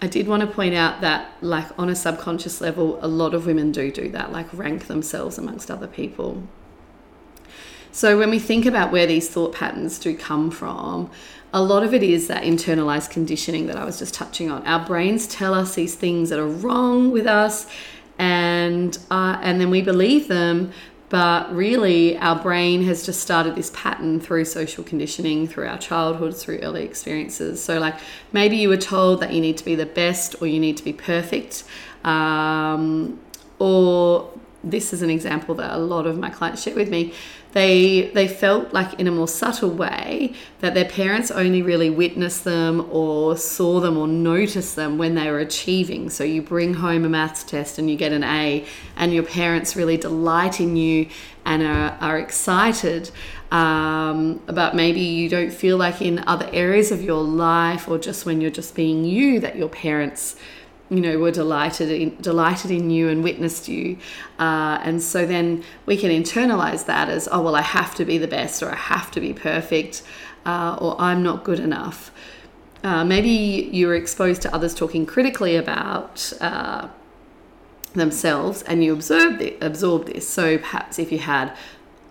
I 0.00 0.06
did 0.06 0.28
want 0.28 0.42
to 0.42 0.46
point 0.46 0.74
out 0.74 1.00
that, 1.00 1.32
like, 1.40 1.66
on 1.78 1.88
a 1.88 1.96
subconscious 1.96 2.60
level, 2.60 2.98
a 3.04 3.08
lot 3.08 3.34
of 3.34 3.46
women 3.46 3.72
do 3.72 3.90
do 3.90 4.08
that, 4.10 4.30
like, 4.32 4.46
rank 4.52 4.86
themselves 4.86 5.38
amongst 5.38 5.72
other 5.72 5.88
people. 5.88 6.44
So, 7.90 8.16
when 8.16 8.30
we 8.30 8.38
think 8.38 8.64
about 8.64 8.92
where 8.92 9.06
these 9.06 9.28
thought 9.28 9.54
patterns 9.54 9.98
do 9.98 10.16
come 10.16 10.52
from, 10.52 11.10
a 11.52 11.62
lot 11.62 11.82
of 11.82 11.92
it 11.92 12.02
is 12.02 12.28
that 12.28 12.44
internalized 12.44 13.10
conditioning 13.10 13.66
that 13.66 13.76
I 13.76 13.84
was 13.84 13.98
just 13.98 14.14
touching 14.14 14.50
on. 14.50 14.66
Our 14.66 14.84
brains 14.84 15.26
tell 15.26 15.54
us 15.54 15.74
these 15.74 15.94
things 15.94 16.30
that 16.30 16.38
are 16.38 16.48
wrong 16.48 17.10
with 17.10 17.26
us, 17.26 17.66
and 18.18 18.96
uh, 19.10 19.38
and 19.42 19.60
then 19.60 19.70
we 19.70 19.82
believe 19.82 20.28
them 20.28 20.72
but 21.12 21.54
really, 21.54 22.16
our 22.16 22.42
brain 22.42 22.84
has 22.84 23.04
just 23.04 23.20
started 23.20 23.54
this 23.54 23.70
pattern 23.74 24.18
through 24.18 24.46
social 24.46 24.82
conditioning, 24.82 25.46
through 25.46 25.66
our 25.66 25.76
childhood, 25.76 26.34
through 26.34 26.60
early 26.60 26.84
experiences. 26.84 27.62
So, 27.62 27.78
like 27.78 27.96
maybe 28.32 28.56
you 28.56 28.70
were 28.70 28.78
told 28.78 29.20
that 29.20 29.30
you 29.30 29.42
need 29.42 29.58
to 29.58 29.64
be 29.66 29.74
the 29.74 29.84
best 29.84 30.36
or 30.40 30.46
you 30.46 30.58
need 30.58 30.78
to 30.78 30.82
be 30.82 30.94
perfect, 30.94 31.64
um, 32.02 33.20
or 33.58 34.30
this 34.64 34.94
is 34.94 35.02
an 35.02 35.10
example 35.10 35.54
that 35.56 35.74
a 35.74 35.76
lot 35.76 36.06
of 36.06 36.16
my 36.16 36.30
clients 36.30 36.62
share 36.62 36.74
with 36.74 36.88
me 36.88 37.12
they 37.52 38.10
they 38.14 38.26
felt 38.26 38.72
like 38.72 38.98
in 38.98 39.06
a 39.06 39.10
more 39.10 39.28
subtle 39.28 39.70
way 39.70 40.32
that 40.60 40.74
their 40.74 40.86
parents 40.86 41.30
only 41.30 41.62
really 41.62 41.90
witnessed 41.90 42.44
them 42.44 42.88
or 42.90 43.36
saw 43.36 43.80
them 43.80 43.96
or 43.96 44.08
noticed 44.08 44.76
them 44.76 44.98
when 44.98 45.14
they 45.14 45.30
were 45.30 45.38
achieving. 45.38 46.10
So 46.10 46.24
you 46.24 46.42
bring 46.42 46.74
home 46.74 47.04
a 47.04 47.08
maths 47.08 47.44
test 47.44 47.78
and 47.78 47.90
you 47.90 47.96
get 47.96 48.12
an 48.12 48.24
A 48.24 48.64
and 48.96 49.12
your 49.12 49.24
parents 49.24 49.76
really 49.76 49.96
delight 49.96 50.60
in 50.60 50.76
you 50.76 51.08
and 51.44 51.62
are, 51.62 51.96
are 52.00 52.18
excited 52.18 53.10
um, 53.52 54.40
but 54.46 54.74
maybe 54.74 55.00
you 55.00 55.28
don't 55.28 55.52
feel 55.52 55.76
like 55.76 56.00
in 56.00 56.24
other 56.26 56.48
areas 56.54 56.90
of 56.90 57.02
your 57.02 57.22
life 57.22 57.86
or 57.86 57.98
just 57.98 58.24
when 58.24 58.40
you're 58.40 58.50
just 58.50 58.74
being 58.74 59.04
you 59.04 59.40
that 59.40 59.56
your 59.56 59.68
parents 59.68 60.36
you 60.92 61.00
know 61.00 61.18
were 61.18 61.30
delighted 61.30 61.90
in, 61.90 62.16
delighted 62.20 62.70
in 62.70 62.90
you 62.90 63.08
and 63.08 63.24
witnessed 63.24 63.68
you. 63.68 63.96
Uh, 64.38 64.78
and 64.82 65.02
so 65.02 65.26
then 65.26 65.64
we 65.86 65.96
can 65.96 66.10
internalize 66.10 66.86
that 66.86 67.08
as 67.08 67.28
oh 67.32 67.40
well 67.40 67.56
i 67.56 67.62
have 67.62 67.94
to 67.94 68.04
be 68.04 68.18
the 68.18 68.28
best 68.28 68.62
or 68.62 68.70
i 68.70 68.76
have 68.76 69.10
to 69.10 69.20
be 69.20 69.32
perfect 69.32 70.02
uh, 70.44 70.76
or 70.80 71.00
i'm 71.00 71.22
not 71.22 71.44
good 71.44 71.60
enough. 71.60 72.12
Uh, 72.84 73.04
maybe 73.04 73.30
you 73.72 73.86
were 73.86 73.94
exposed 73.94 74.42
to 74.42 74.52
others 74.54 74.74
talking 74.74 75.06
critically 75.06 75.54
about 75.56 76.32
uh, 76.40 76.88
themselves 77.94 78.62
and 78.62 78.82
you 78.82 78.92
observed 78.92 79.38
the, 79.38 79.56
absorbed 79.60 80.08
this. 80.08 80.28
So 80.28 80.58
perhaps 80.58 80.98
if 80.98 81.12
you 81.12 81.18
had 81.18 81.56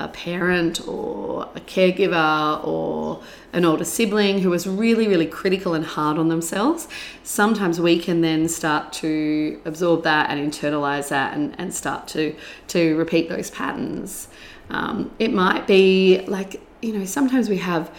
a 0.04 0.08
parent 0.10 0.88
or 0.88 1.44
a 1.56 1.60
caregiver 1.62 2.66
or 2.66 3.22
an 3.54 3.66
older 3.66 3.84
sibling 3.84 4.40
who 4.40 4.50
was 4.50 4.66
really, 4.68 5.08
really 5.08 5.26
critical 5.26 5.74
and 5.74 5.86
hard 5.86 6.18
on 6.18 6.30
themselves, 6.30 6.88
sometimes 7.24 7.80
we 7.80 8.00
can 8.00 8.22
then 8.22 8.48
start 8.48 8.94
to 8.94 9.62
absorb 9.66 10.04
that 10.04 10.30
and 10.30 10.52
internalize 10.52 11.10
that 11.10 11.34
and, 11.34 11.56
and 11.60 11.74
start 11.74 12.08
to, 12.08 12.36
to 12.68 12.96
repeat 12.98 13.30
those 13.30 13.50
patterns. 13.50 14.28
Um, 14.70 15.12
it 15.20 15.34
might 15.34 15.68
be 15.68 16.24
like 16.28 16.62
you 16.82 16.94
know, 16.94 17.06
sometimes 17.06 17.50
we 17.50 17.58
have 17.58 17.94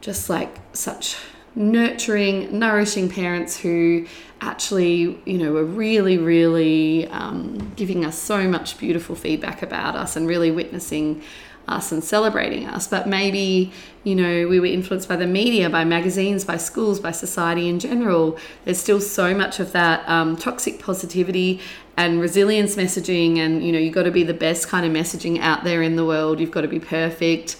just 0.00 0.28
like 0.28 0.56
such 0.72 1.16
nurturing, 1.54 2.58
nourishing 2.58 3.08
parents 3.08 3.58
who 3.58 4.06
actually, 4.40 5.18
you 5.24 5.38
know, 5.38 5.52
were 5.52 5.64
really, 5.64 6.18
really 6.18 7.08
um, 7.08 7.72
giving 7.76 8.04
us 8.04 8.18
so 8.18 8.46
much 8.46 8.76
beautiful 8.76 9.16
feedback 9.16 9.62
about 9.62 9.96
us 9.96 10.16
and 10.16 10.28
really 10.28 10.50
witnessing 10.50 11.22
us 11.68 11.92
and 11.92 12.02
celebrating 12.02 12.66
us. 12.66 12.86
But 12.86 13.08
maybe, 13.08 13.72
you 14.04 14.14
know, 14.14 14.46
we 14.48 14.60
were 14.60 14.66
influenced 14.66 15.08
by 15.08 15.16
the 15.16 15.26
media, 15.26 15.68
by 15.68 15.84
magazines, 15.84 16.44
by 16.44 16.56
schools, 16.56 17.00
by 17.00 17.10
society 17.10 17.68
in 17.68 17.78
general. 17.78 18.38
There's 18.64 18.78
still 18.78 19.00
so 19.00 19.34
much 19.34 19.60
of 19.60 19.72
that 19.72 20.08
um, 20.08 20.36
toxic 20.36 20.78
positivity 20.78 21.60
and 21.96 22.20
resilience 22.20 22.76
messaging, 22.76 23.38
and, 23.38 23.64
you 23.64 23.72
know, 23.72 23.78
you've 23.78 23.94
got 23.94 24.02
to 24.02 24.10
be 24.10 24.22
the 24.22 24.34
best 24.34 24.68
kind 24.68 24.84
of 24.84 24.92
messaging 24.92 25.40
out 25.40 25.64
there 25.64 25.82
in 25.82 25.96
the 25.96 26.04
world. 26.04 26.38
You've 26.38 26.50
got 26.50 26.60
to 26.60 26.68
be 26.68 26.78
perfect. 26.80 27.56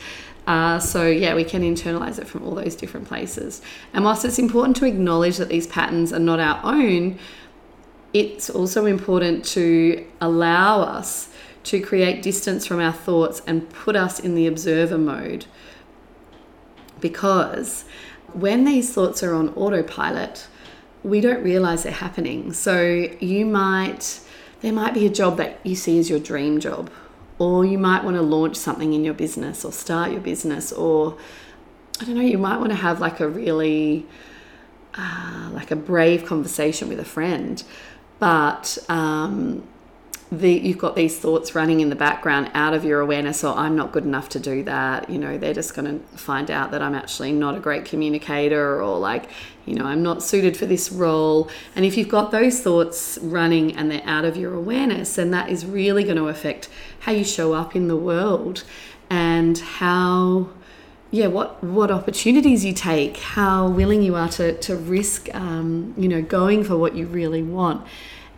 Uh, 0.47 0.79
so, 0.79 1.07
yeah, 1.07 1.35
we 1.35 1.43
can 1.43 1.63
internalize 1.63 2.19
it 2.19 2.29
from 2.29 2.45
all 2.45 2.55
those 2.55 2.77
different 2.77 3.09
places. 3.09 3.63
And 3.93 4.05
whilst 4.05 4.25
it's 4.25 4.39
important 4.39 4.77
to 4.77 4.85
acknowledge 4.85 5.39
that 5.39 5.49
these 5.49 5.67
patterns 5.67 6.13
are 6.13 6.21
not 6.21 6.39
our 6.39 6.61
own, 6.63 7.19
it's 8.13 8.49
also 8.49 8.87
important 8.87 9.45
to 9.45 10.07
allow 10.21 10.83
us 10.83 11.31
to 11.67 11.81
create 11.81 12.23
distance 12.23 12.65
from 12.65 12.81
our 12.81 12.93
thoughts 12.93 13.43
and 13.47 13.69
put 13.71 13.97
us 13.97 14.21
in 14.21 14.35
the 14.35 14.47
observer 14.47 14.99
mode. 14.99 15.47
Because 17.01 17.85
when 18.33 18.65
these 18.65 18.93
thoughts 18.93 19.23
are 19.23 19.35
on 19.35 19.51
autopilot, 19.51 20.47
we 21.03 21.21
don't 21.21 21.43
realize 21.43 21.83
they're 21.83 21.93
happening. 21.93 22.53
So, 22.53 23.09
you 23.21 23.45
might, 23.45 24.21
there 24.61 24.73
might 24.73 24.95
be 24.95 25.07
a 25.07 25.11
job 25.11 25.37
that 25.39 25.59
you 25.65 25.77
see 25.77 25.99
as 25.99 26.09
your 26.09 26.21
dream 26.21 26.61
job 26.61 26.91
or 27.39 27.65
you 27.65 27.79
might 27.79 28.05
want 28.05 28.17
to 28.17 28.23
launch 28.23 28.57
something 28.57 28.93
in 28.93 29.05
your 29.05 29.15
business 29.15 29.65
or 29.65 29.73
start 29.73 30.11
your 30.11 30.21
business 30.21 30.73
or 30.73 31.17
i 32.01 32.05
don't 32.05 32.15
know 32.15 32.23
you 32.23 32.39
might 32.39 32.57
want 32.57 32.71
to 32.71 32.77
have 32.77 33.01
like 33.01 33.21
a 33.21 33.29
really 33.29 34.07
uh, 34.95 35.51
like 35.53 35.71
a 35.71 35.77
brave 35.77 36.25
conversation 36.25 36.89
with 36.89 36.99
a 36.99 37.05
friend 37.05 37.63
but 38.19 38.79
um, 38.89 39.63
the, 40.33 40.51
you've 40.51 40.79
got 40.79 40.97
these 40.97 41.19
thoughts 41.19 41.55
running 41.55 41.81
in 41.81 41.89
the 41.89 41.97
background 41.97 42.51
out 42.53 42.75
of 42.75 42.85
your 42.85 43.01
awareness 43.01 43.45
or 43.45 43.55
i'm 43.55 43.77
not 43.77 43.93
good 43.93 44.05
enough 44.05 44.29
to 44.31 44.41
do 44.41 44.65
that. 44.65 45.09
You 45.09 45.19
know 45.19 45.39
they're 45.39 45.55
just 45.55 45.75
going 45.75 46.01
to 46.01 46.05
find 46.17 46.51
out 46.51 46.73
that 46.73 46.83
i'm 46.83 46.95
actually 46.95 47.33
not 47.33 47.57
a 47.57 47.61
great 47.61 47.85
communicator 47.85 48.83
or 48.83 48.99
like 48.99 49.31
you 49.67 49.75
know 49.75 49.85
i'm 49.85 50.03
not 50.03 50.23
suited 50.23 50.57
for 50.57 50.67
this 50.67 50.91
role. 50.91 51.49
And 51.77 51.85
if 51.85 51.97
you've 51.97 52.09
got 52.09 52.33
those 52.33 52.61
thoughts 52.61 53.19
running 53.23 53.77
and 53.77 53.91
they're 53.91 54.03
out 54.05 54.25
of 54.25 54.37
your 54.37 54.55
awareness 54.55 55.15
then 55.15 55.31
that 55.31 55.49
is 55.49 55.65
really 55.65 56.03
going 56.03 56.17
to 56.17 56.29
affect 56.29 56.69
how 57.01 57.13
you 57.13 57.25
show 57.25 57.53
up 57.53 57.77
in 57.77 57.87
the 57.87 57.97
world 57.97 58.65
and 59.09 59.59
how 59.59 60.49
yeah 61.13 61.29
what 61.29 61.63
what 61.63 61.91
opportunities 61.91 62.65
you 62.65 62.73
take 62.73 63.17
how 63.19 63.69
willing 63.69 64.03
you 64.03 64.17
are 64.17 64.29
to 64.29 64.59
to 64.59 64.75
risk 64.77 65.33
um, 65.35 65.95
you 65.97 66.09
know 66.09 66.21
going 66.21 66.65
for 66.65 66.77
what 66.77 66.97
you 66.97 67.07
really 67.07 67.43
want 67.43 67.87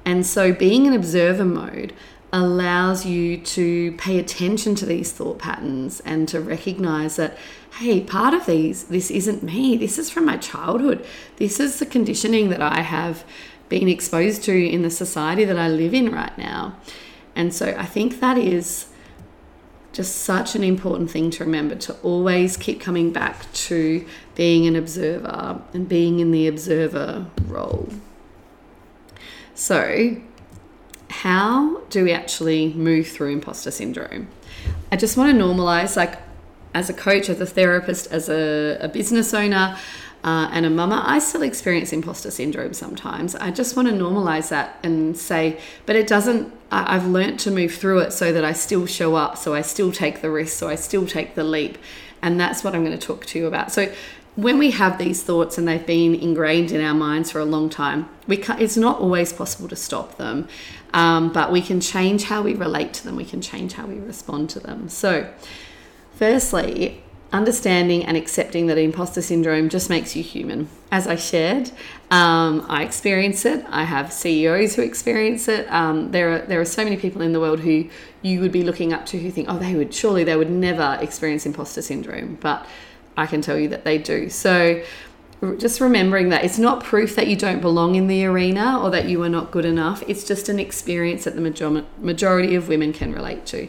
and 0.08 0.24
so 0.24 0.54
being 0.54 0.86
in 0.86 0.94
observer 0.94 1.44
mode 1.44 1.92
allows 2.32 3.04
you 3.04 3.36
to 3.36 3.92
pay 3.98 4.18
attention 4.18 4.74
to 4.76 4.86
these 4.86 5.12
thought 5.12 5.38
patterns 5.38 6.00
and 6.00 6.26
to 6.28 6.40
recognize 6.40 7.16
that 7.16 7.36
hey 7.80 8.00
part 8.00 8.32
of 8.32 8.46
these 8.46 8.84
this 8.84 9.10
isn't 9.10 9.42
me. 9.42 9.76
This 9.76 9.98
is 9.98 10.08
from 10.08 10.24
my 10.24 10.38
childhood. 10.38 11.04
This 11.36 11.60
is 11.60 11.78
the 11.78 11.84
conditioning 11.84 12.48
that 12.48 12.62
i 12.62 12.80
have 12.80 13.22
been 13.68 13.86
exposed 13.86 14.42
to 14.44 14.54
in 14.54 14.80
the 14.80 14.88
society 14.88 15.44
that 15.44 15.58
i 15.58 15.68
live 15.68 15.92
in 15.92 16.10
right 16.10 16.36
now. 16.38 16.76
And 17.36 17.52
so 17.52 17.76
i 17.76 17.84
think 17.84 18.18
that 18.20 18.38
is 18.38 18.86
just 19.92 20.16
such 20.16 20.54
an 20.54 20.64
important 20.64 21.10
thing 21.10 21.30
to 21.32 21.44
remember 21.44 21.74
to 21.74 21.92
always 22.02 22.56
keep 22.56 22.80
coming 22.80 23.12
back 23.12 23.52
to 23.52 24.06
being 24.34 24.66
an 24.66 24.74
observer 24.74 25.60
and 25.74 25.86
being 25.86 26.20
in 26.20 26.30
the 26.30 26.48
observer 26.48 27.26
role 27.46 27.90
so, 29.58 30.16
how 31.10 31.80
do 31.90 32.04
we 32.04 32.12
actually 32.12 32.72
move 32.74 33.08
through 33.08 33.32
imposter 33.32 33.72
syndrome? 33.72 34.28
I 34.92 34.96
just 34.96 35.16
want 35.16 35.36
to 35.36 35.44
normalize, 35.44 35.96
like, 35.96 36.20
as 36.74 36.88
a 36.88 36.94
coach, 36.94 37.28
as 37.28 37.40
a 37.40 37.46
therapist, 37.46 38.06
as 38.12 38.28
a, 38.28 38.78
a 38.80 38.86
business 38.86 39.34
owner, 39.34 39.76
uh, 40.22 40.48
and 40.52 40.64
a 40.64 40.70
mama, 40.70 41.02
I 41.04 41.18
still 41.18 41.42
experience 41.42 41.92
imposter 41.92 42.30
syndrome 42.30 42.72
sometimes. 42.72 43.34
I 43.34 43.50
just 43.50 43.74
want 43.74 43.88
to 43.88 43.94
normalize 43.94 44.48
that 44.50 44.78
and 44.84 45.18
say, 45.18 45.58
but 45.86 45.96
it 45.96 46.06
doesn't, 46.06 46.52
I, 46.70 46.94
I've 46.94 47.06
learned 47.08 47.40
to 47.40 47.50
move 47.50 47.74
through 47.74 47.98
it 47.98 48.12
so 48.12 48.32
that 48.32 48.44
I 48.44 48.52
still 48.52 48.86
show 48.86 49.16
up, 49.16 49.36
so 49.36 49.54
I 49.54 49.62
still 49.62 49.90
take 49.90 50.22
the 50.22 50.30
risk, 50.30 50.56
so 50.56 50.68
I 50.68 50.76
still 50.76 51.04
take 51.04 51.34
the 51.34 51.42
leap. 51.42 51.78
And 52.22 52.38
that's 52.38 52.62
what 52.62 52.76
I'm 52.76 52.84
going 52.84 52.96
to 52.96 53.06
talk 53.06 53.26
to 53.26 53.40
you 53.40 53.46
about. 53.46 53.72
So, 53.72 53.92
when 54.38 54.56
we 54.56 54.70
have 54.70 54.98
these 54.98 55.20
thoughts 55.20 55.58
and 55.58 55.66
they've 55.66 55.84
been 55.84 56.14
ingrained 56.14 56.70
in 56.70 56.80
our 56.80 56.94
minds 56.94 57.28
for 57.28 57.40
a 57.40 57.44
long 57.44 57.68
time, 57.68 58.08
we 58.28 58.36
it's 58.60 58.76
not 58.76 59.00
always 59.00 59.32
possible 59.32 59.66
to 59.66 59.74
stop 59.74 60.16
them, 60.16 60.46
um, 60.94 61.32
but 61.32 61.50
we 61.50 61.60
can 61.60 61.80
change 61.80 62.22
how 62.22 62.40
we 62.40 62.54
relate 62.54 62.94
to 62.94 63.04
them. 63.04 63.16
We 63.16 63.24
can 63.24 63.40
change 63.40 63.72
how 63.72 63.86
we 63.86 63.98
respond 63.98 64.48
to 64.50 64.60
them. 64.60 64.88
So, 64.88 65.28
firstly, 66.14 67.02
understanding 67.32 68.04
and 68.04 68.16
accepting 68.16 68.68
that 68.68 68.78
imposter 68.78 69.22
syndrome 69.22 69.68
just 69.68 69.90
makes 69.90 70.14
you 70.14 70.22
human. 70.22 70.68
As 70.92 71.08
I 71.08 71.16
shared, 71.16 71.72
um, 72.12 72.64
I 72.68 72.84
experience 72.84 73.44
it. 73.44 73.66
I 73.68 73.82
have 73.82 74.12
CEOs 74.12 74.76
who 74.76 74.82
experience 74.82 75.48
it. 75.48 75.66
Um, 75.68 76.12
there 76.12 76.32
are 76.34 76.38
there 76.42 76.60
are 76.60 76.64
so 76.64 76.84
many 76.84 76.96
people 76.96 77.22
in 77.22 77.32
the 77.32 77.40
world 77.40 77.58
who 77.58 77.88
you 78.22 78.38
would 78.38 78.52
be 78.52 78.62
looking 78.62 78.92
up 78.92 79.04
to 79.06 79.18
who 79.18 79.32
think, 79.32 79.48
oh, 79.50 79.58
they 79.58 79.74
would 79.74 79.92
surely 79.92 80.22
they 80.22 80.36
would 80.36 80.48
never 80.48 80.96
experience 81.00 81.44
imposter 81.44 81.82
syndrome, 81.82 82.38
but 82.40 82.64
I 83.18 83.26
can 83.26 83.42
tell 83.42 83.58
you 83.58 83.68
that 83.68 83.84
they 83.84 83.98
do. 83.98 84.30
So 84.30 84.82
just 85.58 85.80
remembering 85.80 86.30
that 86.30 86.44
it's 86.44 86.58
not 86.58 86.82
proof 86.82 87.14
that 87.16 87.26
you 87.26 87.36
don't 87.36 87.60
belong 87.60 87.94
in 87.94 88.06
the 88.06 88.24
arena 88.24 88.80
or 88.82 88.90
that 88.90 89.08
you 89.08 89.22
are 89.22 89.28
not 89.28 89.50
good 89.50 89.64
enough. 89.64 90.02
It's 90.08 90.24
just 90.24 90.48
an 90.48 90.58
experience 90.58 91.24
that 91.24 91.34
the 91.36 91.84
majority 92.00 92.54
of 92.54 92.68
women 92.68 92.92
can 92.92 93.12
relate 93.12 93.44
to. 93.46 93.68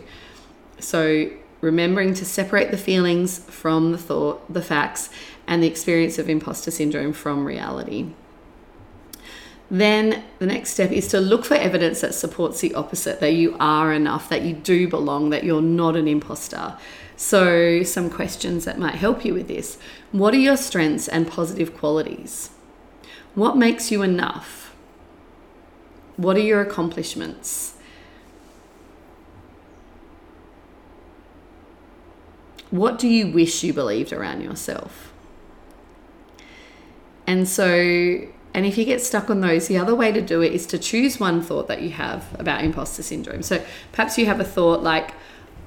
So 0.79 1.29
remembering 1.62 2.13
to 2.13 2.25
separate 2.25 2.72
the 2.72 2.77
feelings 2.77 3.39
from 3.39 3.91
the 3.91 3.98
thought, 3.98 4.51
the 4.51 4.62
facts, 4.62 5.10
and 5.46 5.62
the 5.62 5.68
experience 5.68 6.18
of 6.18 6.29
imposter 6.29 6.72
syndrome 6.72 7.12
from 7.12 7.44
reality. 7.46 8.13
Then 9.70 10.24
the 10.39 10.48
next 10.48 10.72
step 10.72 10.91
is 10.91 11.08
to 11.10 11.20
look 11.20 11.46
for 11.46 11.53
evidence 11.53 12.01
that 12.01 12.15
supports 12.15 12.62
the 12.62 12.74
opposite 12.74 13.20
that 13.20 13.34
you 13.34 13.56
are 13.60 13.94
enough, 13.94 14.29
that 14.29 14.41
you 14.41 14.53
do 14.53 14.88
belong, 14.88 15.29
that 15.29 15.44
you're 15.44 15.62
not 15.62 15.96
an 15.96 16.08
imposter. 16.08 16.77
So, 17.22 17.84
some 17.84 18.10
questions 18.10 18.64
that 18.64 18.80
might 18.80 18.96
help 18.96 19.26
you 19.26 19.34
with 19.34 19.50
this. 19.50 19.78
What 20.14 20.34
are 20.34 20.38
your 20.38 20.56
strengths 20.56 21.06
and 21.06 21.28
positive 21.28 21.76
qualities? 21.76 22.52
What 23.36 23.58
makes 23.58 23.92
you 23.92 24.02
enough? 24.04 24.74
What 26.16 26.38
are 26.38 26.42
your 26.42 26.62
accomplishments? 26.62 27.76
What 32.72 32.98
do 32.98 33.10
you 33.10 33.28
wish 33.28 33.66
you 33.66 33.74
believed 33.74 34.14
around 34.14 34.40
yourself? 34.40 35.12
And 37.28 37.50
so, 37.50 37.66
and 38.54 38.66
if 38.66 38.78
you 38.78 38.86
get 38.86 39.02
stuck 39.02 39.30
on 39.30 39.42
those, 39.42 39.68
the 39.68 39.78
other 39.78 39.94
way 39.94 40.14
to 40.14 40.22
do 40.22 40.42
it 40.42 40.54
is 40.54 40.66
to 40.68 40.80
choose 40.80 41.20
one 41.20 41.42
thought 41.42 41.68
that 41.68 41.82
you 41.82 41.90
have 41.90 42.34
about 42.40 42.64
imposter 42.64 43.04
syndrome. 43.04 43.44
So 43.44 43.62
perhaps 43.92 44.18
you 44.18 44.26
have 44.28 44.40
a 44.40 44.46
thought 44.46 44.84
like, 44.84 45.12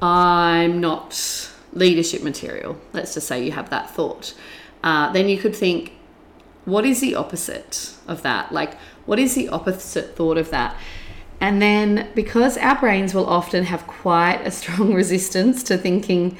I'm 0.02 0.80
not 0.80 1.48
leadership 1.72 2.22
material. 2.22 2.76
Let's 2.92 3.14
just 3.14 3.28
say 3.28 3.44
you 3.44 3.52
have 3.52 3.70
that 3.70 3.88
thought. 3.90 4.34
Uh, 4.82 5.12
then 5.12 5.28
you 5.28 5.38
could 5.38 5.54
think, 5.54 5.92
what 6.64 6.84
is 6.84 7.00
the 7.00 7.14
opposite 7.14 7.94
of 8.08 8.22
that? 8.22 8.52
Like, 8.52 8.76
what 9.06 9.18
is 9.18 9.34
the 9.34 9.48
opposite 9.48 10.16
thought 10.16 10.36
of 10.38 10.50
that? 10.50 10.76
And 11.40 11.62
then, 11.62 12.08
because 12.14 12.56
our 12.58 12.78
brains 12.78 13.14
will 13.14 13.26
often 13.26 13.64
have 13.64 13.86
quite 13.86 14.40
a 14.44 14.50
strong 14.50 14.92
resistance 15.02 15.62
to 15.64 15.78
thinking, 15.78 16.36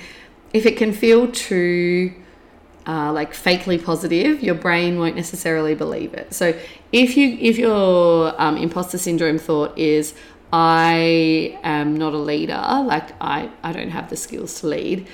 if 0.53 0.67
it 0.67 0.77
can 0.77 0.93
feel 0.93 1.31
too 1.31 2.13
uh, 2.87 3.13
like 3.13 3.33
fakely 3.33 3.83
positive, 3.83 4.43
your 4.43 4.55
brain 4.55 4.99
won't 4.99 5.17
necessarily 5.17 5.75
believe 5.75 6.15
it. 6.15 6.35
So, 6.35 6.55
if 6.91 7.17
you 7.17 7.37
if 7.41 7.59
your 7.59 8.41
um, 8.41 8.57
imposter 8.57 8.99
syndrome 8.99 9.39
thought 9.39 9.77
is 9.79 10.15
I 10.53 11.59
am 11.63 11.97
not 11.97 12.13
a 12.13 12.19
leader, 12.19 12.63
like 12.85 13.11
I, 13.23 13.51
I 13.63 13.73
don't 13.73 13.91
have 13.91 14.11
the 14.11 14.17
skills 14.17 14.61
to 14.61 14.67
lead. 14.67 15.09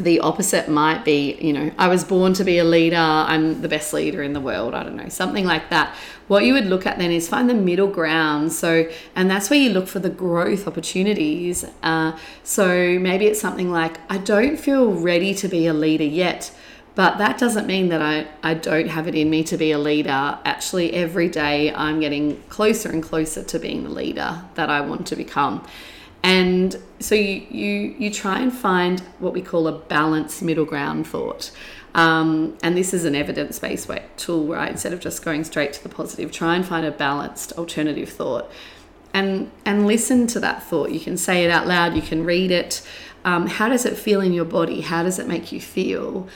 The 0.00 0.20
opposite 0.20 0.68
might 0.68 1.04
be, 1.04 1.34
you 1.40 1.52
know, 1.52 1.72
I 1.76 1.88
was 1.88 2.04
born 2.04 2.32
to 2.34 2.44
be 2.44 2.58
a 2.58 2.64
leader, 2.64 2.96
I'm 2.96 3.62
the 3.62 3.68
best 3.68 3.92
leader 3.92 4.22
in 4.22 4.32
the 4.32 4.40
world, 4.40 4.74
I 4.74 4.82
don't 4.84 4.96
know, 4.96 5.08
something 5.08 5.44
like 5.44 5.70
that. 5.70 5.94
What 6.28 6.44
you 6.44 6.52
would 6.52 6.66
look 6.66 6.86
at 6.86 6.98
then 6.98 7.10
is 7.10 7.28
find 7.28 7.50
the 7.50 7.54
middle 7.54 7.88
ground. 7.88 8.52
So, 8.52 8.88
and 9.16 9.30
that's 9.30 9.50
where 9.50 9.58
you 9.58 9.70
look 9.70 9.88
for 9.88 9.98
the 9.98 10.10
growth 10.10 10.68
opportunities. 10.68 11.64
Uh, 11.82 12.16
so 12.44 12.98
maybe 13.00 13.26
it's 13.26 13.40
something 13.40 13.70
like, 13.70 13.98
I 14.10 14.18
don't 14.18 14.56
feel 14.56 14.92
ready 14.92 15.34
to 15.34 15.48
be 15.48 15.66
a 15.66 15.74
leader 15.74 16.04
yet 16.04 16.52
but 16.98 17.18
that 17.18 17.38
doesn't 17.38 17.68
mean 17.68 17.90
that 17.90 18.02
I, 18.02 18.26
I 18.42 18.54
don't 18.54 18.88
have 18.88 19.06
it 19.06 19.14
in 19.14 19.30
me 19.30 19.44
to 19.44 19.56
be 19.56 19.70
a 19.70 19.78
leader. 19.78 20.36
Actually, 20.44 20.94
every 20.94 21.28
day 21.28 21.72
I'm 21.72 22.00
getting 22.00 22.42
closer 22.48 22.90
and 22.90 23.04
closer 23.04 23.44
to 23.44 23.58
being 23.60 23.84
the 23.84 23.88
leader 23.88 24.42
that 24.56 24.68
I 24.68 24.80
want 24.80 25.06
to 25.06 25.14
become. 25.14 25.64
And 26.24 26.74
so 26.98 27.14
you, 27.14 27.46
you, 27.52 27.94
you 28.00 28.10
try 28.10 28.40
and 28.40 28.52
find 28.52 28.98
what 29.20 29.32
we 29.32 29.42
call 29.42 29.68
a 29.68 29.78
balanced 29.78 30.42
middle 30.42 30.64
ground 30.64 31.06
thought. 31.06 31.52
Um, 31.94 32.58
and 32.64 32.76
this 32.76 32.92
is 32.92 33.04
an 33.04 33.14
evidence 33.14 33.60
based 33.60 33.88
tool, 34.16 34.48
right? 34.48 34.68
Instead 34.68 34.92
of 34.92 34.98
just 34.98 35.24
going 35.24 35.44
straight 35.44 35.72
to 35.74 35.82
the 35.84 35.88
positive, 35.88 36.32
try 36.32 36.56
and 36.56 36.66
find 36.66 36.84
a 36.84 36.90
balanced 36.90 37.52
alternative 37.52 38.08
thought. 38.08 38.50
And, 39.14 39.52
and 39.64 39.86
listen 39.86 40.26
to 40.26 40.40
that 40.40 40.64
thought. 40.64 40.90
You 40.90 40.98
can 40.98 41.16
say 41.16 41.44
it 41.44 41.50
out 41.52 41.68
loud, 41.68 41.94
you 41.94 42.02
can 42.02 42.24
read 42.24 42.50
it. 42.50 42.82
Um, 43.24 43.46
how 43.46 43.68
does 43.68 43.86
it 43.86 43.96
feel 43.96 44.20
in 44.20 44.32
your 44.32 44.44
body? 44.44 44.80
How 44.80 45.04
does 45.04 45.20
it 45.20 45.28
make 45.28 45.52
you 45.52 45.60
feel? 45.60 46.28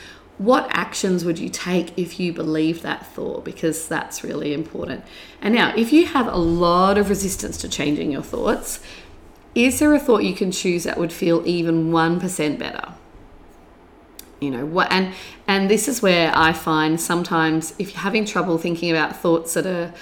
What 0.42 0.66
actions 0.70 1.24
would 1.24 1.38
you 1.38 1.48
take 1.48 1.96
if 1.96 2.18
you 2.18 2.32
believe 2.32 2.82
that 2.82 3.06
thought? 3.06 3.44
Because 3.44 3.86
that's 3.86 4.24
really 4.24 4.52
important. 4.52 5.04
And 5.40 5.54
now, 5.54 5.72
if 5.76 5.92
you 5.92 6.06
have 6.06 6.26
a 6.26 6.36
lot 6.36 6.98
of 6.98 7.08
resistance 7.08 7.56
to 7.58 7.68
changing 7.68 8.10
your 8.10 8.22
thoughts, 8.22 8.80
is 9.54 9.78
there 9.78 9.94
a 9.94 10.00
thought 10.00 10.24
you 10.24 10.34
can 10.34 10.50
choose 10.50 10.84
that 10.84 10.98
would 10.98 11.12
feel 11.12 11.42
even 11.46 11.92
1% 11.92 12.58
better? 12.58 12.94
You 14.40 14.50
know, 14.50 14.66
what 14.66 14.90
and 14.90 15.14
and 15.46 15.70
this 15.70 15.86
is 15.86 16.02
where 16.02 16.32
I 16.34 16.52
find 16.52 17.00
sometimes 17.00 17.74
if 17.78 17.92
you're 17.92 18.00
having 18.00 18.24
trouble 18.24 18.58
thinking 18.58 18.90
about 18.90 19.16
thoughts 19.16 19.54
that 19.54 19.66
are 19.66 19.94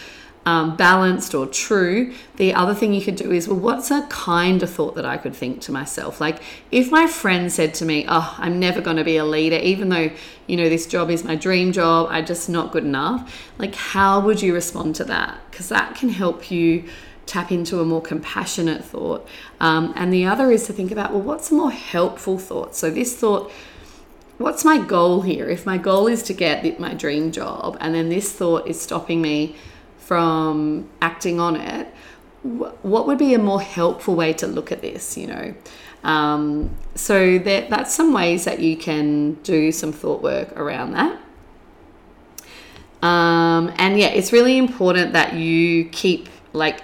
um, 0.51 0.75
balanced 0.75 1.33
or 1.33 1.47
true, 1.47 2.13
the 2.35 2.53
other 2.53 2.75
thing 2.75 2.93
you 2.93 3.01
could 3.01 3.15
do 3.15 3.31
is, 3.31 3.47
well, 3.47 3.61
what's 3.61 3.89
a 3.93 4.03
kind 4.09 4.65
of 4.65 4.71
thought 4.71 4.97
that 4.97 5.07
I 5.07 5.17
could 5.17 5.33
think 5.33 5.61
to 5.63 5.71
myself? 5.71 6.21
Like, 6.21 6.43
if 6.73 6.91
my 6.91 7.07
friend 7.07 7.53
said 7.53 7.73
to 7.75 7.85
me, 7.85 8.05
oh, 8.09 8.35
I'm 8.37 8.59
never 8.59 8.81
going 8.81 8.97
to 8.97 9.05
be 9.05 9.17
a 9.17 9.25
leader, 9.25 9.59
even 9.59 9.91
though, 9.91 10.11
you 10.49 10.57
know, 10.57 10.69
this 10.69 10.89
job 10.89 11.09
is 11.09 11.23
my 11.23 11.37
dream 11.37 11.71
job, 11.71 12.09
I'm 12.11 12.27
just 12.27 12.49
not 12.49 12.73
good 12.73 12.83
enough, 12.83 13.49
like, 13.59 13.77
how 13.77 14.19
would 14.19 14.43
you 14.43 14.53
respond 14.53 14.97
to 14.97 15.05
that? 15.05 15.39
Because 15.53 15.69
that 15.69 15.95
can 15.95 16.09
help 16.09 16.51
you 16.51 16.83
tap 17.27 17.53
into 17.53 17.79
a 17.79 17.85
more 17.85 18.03
compassionate 18.03 18.85
thought. 18.85 19.29
Um, 19.61 19.93
and 19.95 20.13
the 20.13 20.27
other 20.27 20.51
is 20.51 20.67
to 20.67 20.73
think 20.73 20.91
about, 20.91 21.13
well, 21.13 21.23
what's 21.23 21.53
a 21.53 21.55
more 21.55 21.71
helpful 21.71 22.39
thought? 22.39 22.75
So, 22.75 22.91
this 22.91 23.17
thought, 23.17 23.53
what's 24.39 24.65
my 24.65 24.79
goal 24.79 25.23
here? 25.23 25.49
If 25.49 25.65
my 25.65 25.79
goal 25.79 26.09
is 26.09 26.25
to 26.25 26.35
get 26.35 26.81
my 26.81 26.93
dream 26.93 27.31
job, 27.31 27.77
and 27.81 27.95
then 27.95 28.09
this 28.09 28.33
thought 28.33 28.67
is 28.67 28.81
stopping 28.81 29.23
me 29.23 29.55
from 30.11 30.91
acting 31.01 31.39
on 31.39 31.55
it, 31.55 31.87
what 32.43 33.07
would 33.07 33.17
be 33.17 33.33
a 33.33 33.39
more 33.39 33.63
helpful 33.63 34.17
way 34.17 34.33
to 34.33 34.45
look 34.49 34.73
at 34.73 34.81
this, 34.81 35.17
you 35.17 35.29
know? 35.29 35.55
Um, 36.03 36.77
so 36.97 37.39
that, 37.39 37.71
that's 37.71 37.95
some 37.95 38.13
ways 38.13 38.45
that 38.45 38.59
you 38.59 38.77
can 38.77 39.35
do 39.45 39.71
some 39.71 39.93
thought 39.93 40.21
work 40.21 40.51
around 40.59 40.95
that. 40.95 41.21
Um, 43.07 43.73
and 43.79 44.01
yeah, 44.01 44.09
it's 44.09 44.33
really 44.33 44.59
important 44.59 45.13
that 45.13 45.35
you 45.35 45.85
keep 45.91 46.29
like 46.53 46.81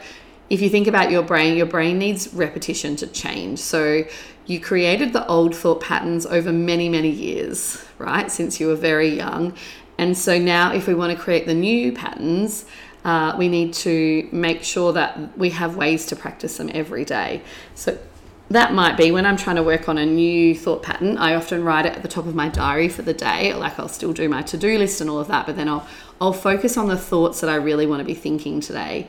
if 0.49 0.63
you 0.63 0.71
think 0.71 0.87
about 0.87 1.11
your 1.11 1.25
brain, 1.25 1.57
your 1.57 1.67
brain 1.67 1.99
needs 1.99 2.33
repetition 2.33 2.95
to 2.95 3.09
change. 3.09 3.59
So 3.59 4.05
you 4.47 4.61
created 4.61 5.13
the 5.13 5.27
old 5.27 5.57
thought 5.57 5.81
patterns 5.81 6.27
over 6.27 6.53
many, 6.53 6.89
many 6.89 7.11
years, 7.11 7.85
right? 7.99 8.31
Since 8.31 8.61
you 8.61 8.69
were 8.69 8.77
very 8.77 9.09
young. 9.09 9.57
And 9.99 10.17
so 10.17 10.39
now, 10.39 10.73
if 10.73 10.87
we 10.87 10.95
want 10.95 11.17
to 11.17 11.23
create 11.23 11.47
the 11.47 11.55
new 11.55 11.91
patterns, 11.91 12.67
uh, 13.07 13.37
we 13.39 13.49
need 13.49 13.73
to 13.73 14.29
make 14.33 14.65
sure 14.65 14.93
that 14.93 15.39
we 15.39 15.51
have 15.51 15.77
ways 15.77 16.07
to 16.07 16.17
practice 16.17 16.57
them 16.57 16.69
every 16.75 17.05
day. 17.05 17.41
So 17.77 17.97
that 18.51 18.75
might 18.75 18.97
be 18.97 19.13
when 19.13 19.25
I'm 19.25 19.37
trying 19.37 19.57
to 19.57 19.63
work 19.63 19.89
on 19.89 19.97
a 19.97 20.05
new 20.05 20.57
thought 20.57 20.83
pattern. 20.83 21.17
I 21.17 21.37
often 21.37 21.63
write 21.63 21.87
it 21.87 21.95
at 21.95 22.03
the 22.03 22.09
top 22.09 22.27
of 22.27 22.35
my 22.35 22.49
diary 22.49 22.89
for 22.89 23.03
the 23.03 23.15
day. 23.15 23.55
Like 23.55 23.79
I'll 23.79 23.89
still 23.89 24.13
do 24.13 24.29
my 24.29 24.43
to-do 24.43 24.77
list 24.77 25.01
and 25.01 25.09
all 25.09 25.21
of 25.21 25.29
that, 25.29 25.47
but 25.47 25.55
then 25.57 25.69
I'll 25.69 25.87
I'll 26.21 26.33
focus 26.33 26.77
on 26.77 26.89
the 26.89 26.97
thoughts 26.97 27.41
that 27.43 27.51
I 27.51 27.55
really 27.55 27.87
want 27.87 28.01
to 28.01 28.05
be 28.05 28.15
thinking 28.15 28.61
today. 28.61 29.07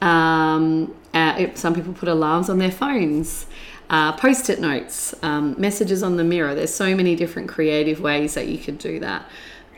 Um, 0.00 0.94
uh, 1.12 1.48
some 1.54 1.74
people 1.74 1.92
put 1.92 2.08
alarms 2.08 2.48
on 2.48 2.58
their 2.58 2.70
phones. 2.70 3.46
Uh, 3.90 4.12
post-it 4.12 4.60
notes, 4.60 5.14
um, 5.22 5.54
messages 5.58 6.02
on 6.02 6.16
the 6.16 6.24
mirror. 6.24 6.54
There's 6.54 6.74
so 6.74 6.94
many 6.94 7.16
different 7.16 7.48
creative 7.48 8.00
ways 8.00 8.34
that 8.34 8.46
you 8.46 8.58
could 8.58 8.78
do 8.78 9.00
that. 9.00 9.26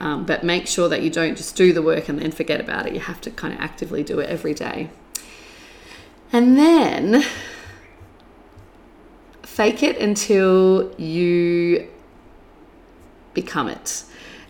Um, 0.01 0.25
but 0.25 0.43
make 0.43 0.67
sure 0.67 0.89
that 0.89 1.03
you 1.03 1.11
don't 1.11 1.37
just 1.37 1.57
do 1.57 1.73
the 1.75 1.83
work 1.83 2.09
and 2.09 2.19
then 2.19 2.33
forget 2.33 2.59
about 2.59 2.87
it. 2.87 2.95
You 2.95 3.01
have 3.01 3.21
to 3.21 3.31
kind 3.31 3.53
of 3.53 3.61
actively 3.61 4.03
do 4.03 4.19
it 4.19 4.31
every 4.31 4.55
day. 4.55 4.89
And 6.33 6.57
then 6.57 7.23
fake 9.43 9.83
it 9.83 9.99
until 9.99 10.95
you 10.97 11.87
become 13.35 13.69
it. 13.69 14.05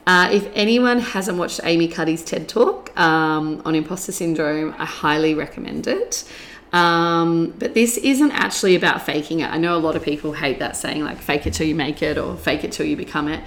Uh, 0.06 0.28
if 0.32 0.48
anyone 0.54 1.00
hasn't 1.00 1.36
watched 1.36 1.60
Amy 1.64 1.88
Cuddy's 1.88 2.24
TED 2.24 2.48
Talk 2.48 2.96
um, 2.98 3.60
on 3.64 3.74
imposter 3.74 4.12
syndrome, 4.12 4.74
I 4.78 4.84
highly 4.84 5.34
recommend 5.34 5.86
it. 5.86 6.24
Um, 6.72 7.54
but 7.58 7.74
this 7.74 7.96
isn't 7.96 8.30
actually 8.30 8.76
about 8.76 9.02
faking 9.02 9.40
it. 9.40 9.50
I 9.50 9.58
know 9.58 9.76
a 9.76 9.78
lot 9.78 9.96
of 9.96 10.02
people 10.02 10.32
hate 10.32 10.60
that 10.60 10.76
saying, 10.76 11.02
like, 11.02 11.18
fake 11.18 11.46
it 11.46 11.54
till 11.54 11.66
you 11.66 11.74
make 11.74 12.02
it 12.02 12.16
or 12.16 12.36
fake 12.36 12.62
it 12.62 12.72
till 12.72 12.86
you 12.86 12.96
become 12.96 13.28
it. 13.28 13.42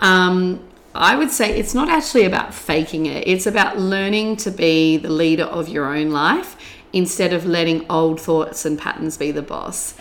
Um, 0.00 0.68
I 0.94 1.16
would 1.16 1.30
say 1.30 1.58
it's 1.58 1.74
not 1.74 1.88
actually 1.88 2.24
about 2.24 2.54
faking 2.54 3.06
it, 3.06 3.26
it's 3.26 3.46
about 3.46 3.78
learning 3.78 4.36
to 4.36 4.50
be 4.50 4.96
the 4.96 5.10
leader 5.10 5.44
of 5.44 5.68
your 5.68 5.86
own 5.86 6.10
life 6.10 6.56
instead 6.92 7.32
of 7.32 7.44
letting 7.44 7.84
old 7.90 8.20
thoughts 8.20 8.64
and 8.64 8.78
patterns 8.78 9.16
be 9.16 9.32
the 9.32 9.42
boss. 9.42 9.94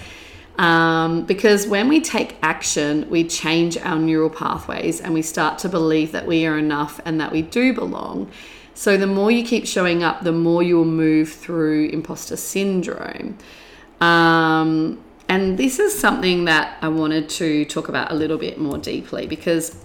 Um, 0.60 1.26
because 1.26 1.66
when 1.66 1.88
we 1.88 2.00
take 2.00 2.38
action, 2.44 3.10
we 3.10 3.24
change 3.24 3.76
our 3.78 3.98
neural 3.98 4.30
pathways 4.30 5.02
and 5.02 5.14
we 5.14 5.24
start 5.24 5.58
to 5.60 5.70
believe 5.70 6.12
that 6.12 6.28
we 6.28 6.46
are 6.46 6.60
enough 6.60 7.00
and 7.06 7.20
that 7.20 7.32
we 7.32 7.42
do 7.42 7.74
belong. 7.74 8.30
So, 8.76 8.98
the 8.98 9.08
more 9.08 9.32
you 9.32 9.44
keep 9.44 9.66
showing 9.66 10.04
up, 10.04 10.24
the 10.24 10.32
more 10.32 10.62
you 10.62 10.78
will 10.78 10.86
move 10.86 11.32
through 11.32 11.90
imposter 11.90 12.36
syndrome. 12.36 13.38
Um, 14.02 15.04
and 15.30 15.58
this 15.58 15.80
is 15.80 15.98
something 15.98 16.46
that 16.46 16.78
I 16.82 16.88
wanted 16.88 17.30
to 17.30 17.66
talk 17.66 17.88
about 17.88 18.12
a 18.12 18.16
little 18.16 18.38
bit 18.38 18.60
more 18.60 18.78
deeply 18.78 19.26
because 19.26 19.76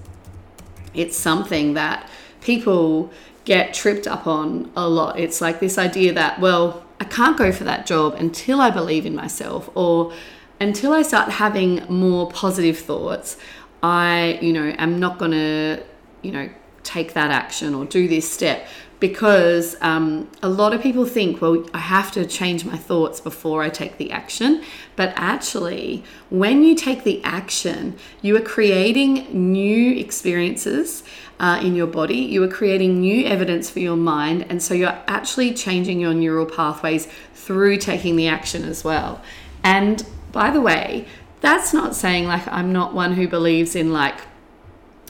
it's 0.94 1.16
something 1.16 1.74
that 1.74 2.08
people 2.40 3.10
get 3.44 3.72
tripped 3.72 4.06
up 4.06 4.26
on 4.26 4.70
a 4.76 4.88
lot. 4.88 5.18
It's 5.18 5.40
like 5.40 5.60
this 5.60 5.78
idea 5.78 6.12
that, 6.12 6.40
well, 6.40 6.84
I 7.00 7.04
can't 7.04 7.36
go 7.36 7.52
for 7.52 7.64
that 7.64 7.86
job 7.86 8.14
until 8.14 8.60
I 8.60 8.70
believe 8.70 9.06
in 9.06 9.14
myself 9.14 9.70
or 9.74 10.12
until 10.60 10.92
I 10.92 11.02
start 11.02 11.30
having 11.30 11.82
more 11.88 12.30
positive 12.30 12.78
thoughts. 12.78 13.36
I, 13.82 14.38
you 14.42 14.52
know, 14.52 14.74
am 14.76 14.98
not 14.98 15.18
going 15.18 15.30
to, 15.30 15.82
you 16.22 16.32
know, 16.32 16.50
take 16.82 17.14
that 17.14 17.30
action 17.30 17.74
or 17.74 17.84
do 17.84 18.08
this 18.08 18.30
step 18.30 18.66
because 19.00 19.76
um, 19.80 20.28
a 20.42 20.48
lot 20.48 20.74
of 20.74 20.82
people 20.82 21.06
think, 21.06 21.40
well, 21.40 21.64
I 21.72 21.78
have 21.78 22.10
to 22.12 22.26
change 22.26 22.64
my 22.64 22.76
thoughts 22.76 23.20
before 23.20 23.62
I 23.62 23.68
take 23.68 23.96
the 23.96 24.10
action. 24.10 24.62
But 24.96 25.12
actually, 25.16 26.02
when 26.30 26.62
you 26.62 26.74
take 26.74 27.04
the 27.04 27.22
action, 27.22 27.96
you 28.22 28.36
are 28.36 28.40
creating 28.40 29.52
new 29.52 29.92
experiences 29.92 31.04
uh, 31.40 31.60
in 31.62 31.76
your 31.76 31.86
body, 31.86 32.16
you 32.16 32.42
are 32.42 32.48
creating 32.48 33.00
new 33.00 33.24
evidence 33.24 33.70
for 33.70 33.78
your 33.78 33.96
mind, 33.96 34.44
and 34.48 34.60
so 34.60 34.74
you're 34.74 34.98
actually 35.06 35.54
changing 35.54 36.00
your 36.00 36.12
neural 36.12 36.46
pathways 36.46 37.06
through 37.32 37.76
taking 37.76 38.16
the 38.16 38.26
action 38.26 38.64
as 38.64 38.82
well. 38.82 39.22
And 39.62 40.04
by 40.32 40.50
the 40.50 40.60
way, 40.60 41.06
that's 41.40 41.72
not 41.72 41.94
saying 41.94 42.26
like 42.26 42.46
I'm 42.48 42.72
not 42.72 42.94
one 42.94 43.12
who 43.12 43.28
believes 43.28 43.76
in 43.76 43.92
like 43.92 44.16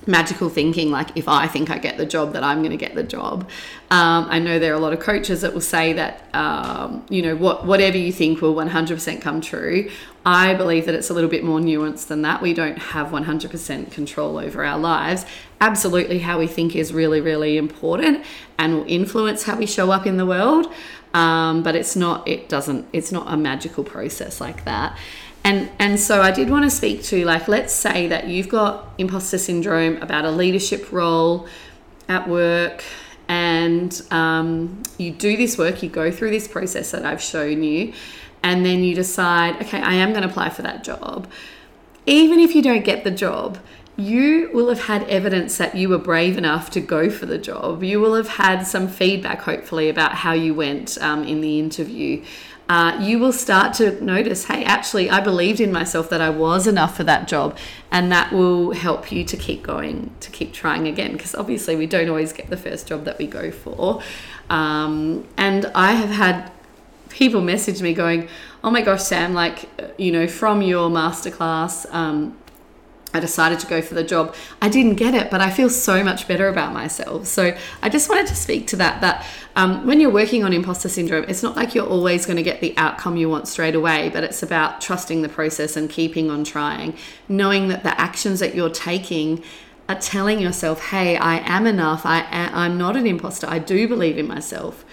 magical 0.08 0.48
thinking 0.48 0.90
like 0.90 1.10
if 1.16 1.28
i 1.28 1.46
think 1.46 1.70
i 1.70 1.76
get 1.76 1.98
the 1.98 2.06
job 2.06 2.32
that 2.32 2.42
i'm 2.42 2.58
going 2.58 2.70
to 2.70 2.76
get 2.76 2.94
the 2.94 3.02
job. 3.02 3.48
Um, 3.90 4.26
i 4.30 4.38
know 4.38 4.58
there 4.58 4.72
are 4.72 4.76
a 4.76 4.80
lot 4.80 4.92
of 4.92 5.00
coaches 5.00 5.42
that 5.42 5.52
will 5.52 5.60
say 5.60 5.92
that 5.92 6.24
um, 6.34 7.04
you 7.10 7.22
know 7.22 7.36
what 7.36 7.66
whatever 7.66 7.98
you 7.98 8.12
think 8.12 8.40
will 8.40 8.54
100% 8.54 9.20
come 9.20 9.40
true. 9.40 9.90
I 10.24 10.54
believe 10.54 10.86
that 10.86 10.94
it's 10.94 11.10
a 11.10 11.14
little 11.14 11.30
bit 11.30 11.42
more 11.42 11.58
nuanced 11.58 12.08
than 12.08 12.20
that. 12.22 12.42
We 12.42 12.52
don't 12.52 12.76
have 12.78 13.08
100% 13.08 13.90
control 13.92 14.36
over 14.36 14.62
our 14.62 14.78
lives. 14.78 15.24
Absolutely 15.60 16.18
how 16.18 16.38
we 16.38 16.46
think 16.46 16.74
is 16.74 16.92
really 16.92 17.20
really 17.20 17.56
important 17.56 18.24
and 18.58 18.74
will 18.74 18.84
influence 18.86 19.44
how 19.44 19.56
we 19.56 19.66
show 19.66 19.90
up 19.90 20.06
in 20.06 20.16
the 20.16 20.26
world. 20.26 20.72
Um, 21.14 21.62
but 21.62 21.74
it's 21.74 21.96
not 21.96 22.26
it 22.26 22.48
doesn't 22.48 22.86
it's 22.92 23.12
not 23.12 23.32
a 23.32 23.36
magical 23.36 23.84
process 23.84 24.40
like 24.40 24.64
that 24.64 24.98
and 25.44 25.70
and 25.78 25.98
so 25.98 26.20
I 26.22 26.30
did 26.30 26.50
want 26.50 26.64
to 26.64 26.70
speak 26.70 27.02
to 27.04 27.24
like 27.24 27.48
let's 27.48 27.72
say 27.72 28.06
that 28.08 28.28
you've 28.28 28.48
got 28.48 28.88
imposter 28.98 29.38
syndrome 29.38 29.96
about 30.02 30.24
a 30.24 30.30
leadership 30.30 30.92
role 30.92 31.46
at 32.08 32.28
work 32.28 32.82
and 33.28 34.00
um, 34.10 34.82
you 34.96 35.10
do 35.10 35.36
this 35.36 35.58
work 35.58 35.82
you 35.82 35.88
go 35.88 36.10
through 36.10 36.30
this 36.30 36.48
process 36.48 36.90
that 36.90 37.04
I've 37.04 37.22
shown 37.22 37.62
you 37.62 37.92
and 38.42 38.64
then 38.64 38.84
you 38.84 38.94
decide 38.94 39.62
okay 39.62 39.80
I 39.80 39.94
am 39.94 40.10
going 40.10 40.22
to 40.22 40.28
apply 40.28 40.50
for 40.50 40.62
that 40.62 40.84
job 40.84 41.28
even 42.06 42.38
if 42.40 42.54
you 42.54 42.62
don't 42.62 42.84
get 42.84 43.04
the 43.04 43.10
job 43.10 43.58
you 43.98 44.48
will 44.54 44.68
have 44.68 44.84
had 44.84 45.02
evidence 45.08 45.58
that 45.58 45.74
you 45.74 45.88
were 45.88 45.98
brave 45.98 46.38
enough 46.38 46.70
to 46.70 46.80
go 46.80 47.10
for 47.10 47.26
the 47.26 47.36
job. 47.36 47.82
You 47.82 47.98
will 47.98 48.14
have 48.14 48.28
had 48.28 48.62
some 48.62 48.86
feedback, 48.86 49.42
hopefully, 49.42 49.88
about 49.88 50.12
how 50.12 50.32
you 50.32 50.54
went 50.54 50.96
um, 51.02 51.24
in 51.24 51.40
the 51.40 51.58
interview 51.58 52.22
uh, 52.68 52.98
you 53.00 53.18
will 53.18 53.32
start 53.32 53.72
to 53.74 54.02
notice 54.04 54.44
hey, 54.44 54.62
actually, 54.64 55.08
I 55.08 55.20
believed 55.20 55.60
in 55.60 55.72
myself 55.72 56.10
that 56.10 56.20
I 56.20 56.30
was 56.30 56.66
enough 56.66 56.96
for 56.96 57.04
that 57.04 57.26
job. 57.26 57.56
And 57.90 58.12
that 58.12 58.32
will 58.32 58.72
help 58.72 59.10
you 59.10 59.24
to 59.24 59.36
keep 59.36 59.62
going, 59.62 60.10
to 60.20 60.30
keep 60.30 60.52
trying 60.52 60.86
again, 60.86 61.12
because 61.12 61.34
obviously 61.34 61.76
we 61.76 61.86
don't 61.86 62.08
always 62.08 62.32
get 62.34 62.50
the 62.50 62.56
first 62.56 62.86
job 62.86 63.04
that 63.04 63.18
we 63.18 63.26
go 63.26 63.50
for. 63.50 64.02
Um, 64.50 65.26
and 65.38 65.66
I 65.74 65.92
have 65.92 66.10
had 66.10 66.52
people 67.08 67.40
message 67.40 67.80
me 67.80 67.94
going, 67.94 68.28
"Oh 68.62 68.70
my 68.70 68.82
gosh, 68.82 69.02
Sam! 69.02 69.32
Like, 69.32 69.68
you 69.98 70.12
know, 70.12 70.26
from 70.26 70.60
your 70.60 70.90
masterclass, 70.90 71.92
um, 71.94 72.36
I 73.14 73.20
decided 73.20 73.58
to 73.60 73.66
go 73.66 73.80
for 73.80 73.94
the 73.94 74.04
job. 74.04 74.34
I 74.60 74.68
didn't 74.68 74.94
get 74.96 75.14
it, 75.14 75.30
but 75.30 75.40
I 75.40 75.50
feel 75.50 75.70
so 75.70 76.04
much 76.04 76.28
better 76.28 76.48
about 76.48 76.72
myself. 76.72 77.26
So 77.26 77.56
I 77.82 77.88
just 77.88 78.08
wanted 78.08 78.26
to 78.26 78.34
speak 78.34 78.66
to 78.68 78.76
that. 78.76 79.00
That 79.00 79.26
um, 79.56 79.86
when 79.86 80.00
you're 80.00 80.10
working 80.10 80.44
on 80.44 80.52
imposter 80.52 80.88
syndrome, 80.88 81.24
it's 81.26 81.42
not 81.42 81.56
like 81.56 81.74
you're 81.74 81.86
always 81.86 82.26
going 82.26 82.36
to 82.36 82.42
get 82.42 82.60
the 82.60 82.76
outcome 82.76 83.16
you 83.16 83.28
want 83.28 83.48
straight 83.48 83.74
away, 83.74 84.10
but 84.10 84.24
it's 84.24 84.42
about 84.42 84.80
trusting 84.80 85.22
the 85.22 85.28
process 85.28 85.76
and 85.76 85.88
keeping 85.88 86.30
on 86.30 86.44
trying, 86.44 86.96
knowing 87.28 87.68
that 87.68 87.82
the 87.82 87.98
actions 87.98 88.40
that 88.40 88.54
you're 88.54 88.70
taking 88.70 89.42
are 89.88 89.98
telling 89.98 90.38
yourself, 90.38 90.88
"Hey, 90.90 91.16
I 91.16 91.38
am 91.38 91.66
enough. 91.66 92.02
I 92.04 92.26
I'm 92.30 92.76
not 92.76 92.94
an 92.96 93.06
imposter. 93.06 93.46
I 93.48 93.58
do 93.58 93.88
believe 93.88 94.18
in 94.18 94.28
myself." 94.28 94.84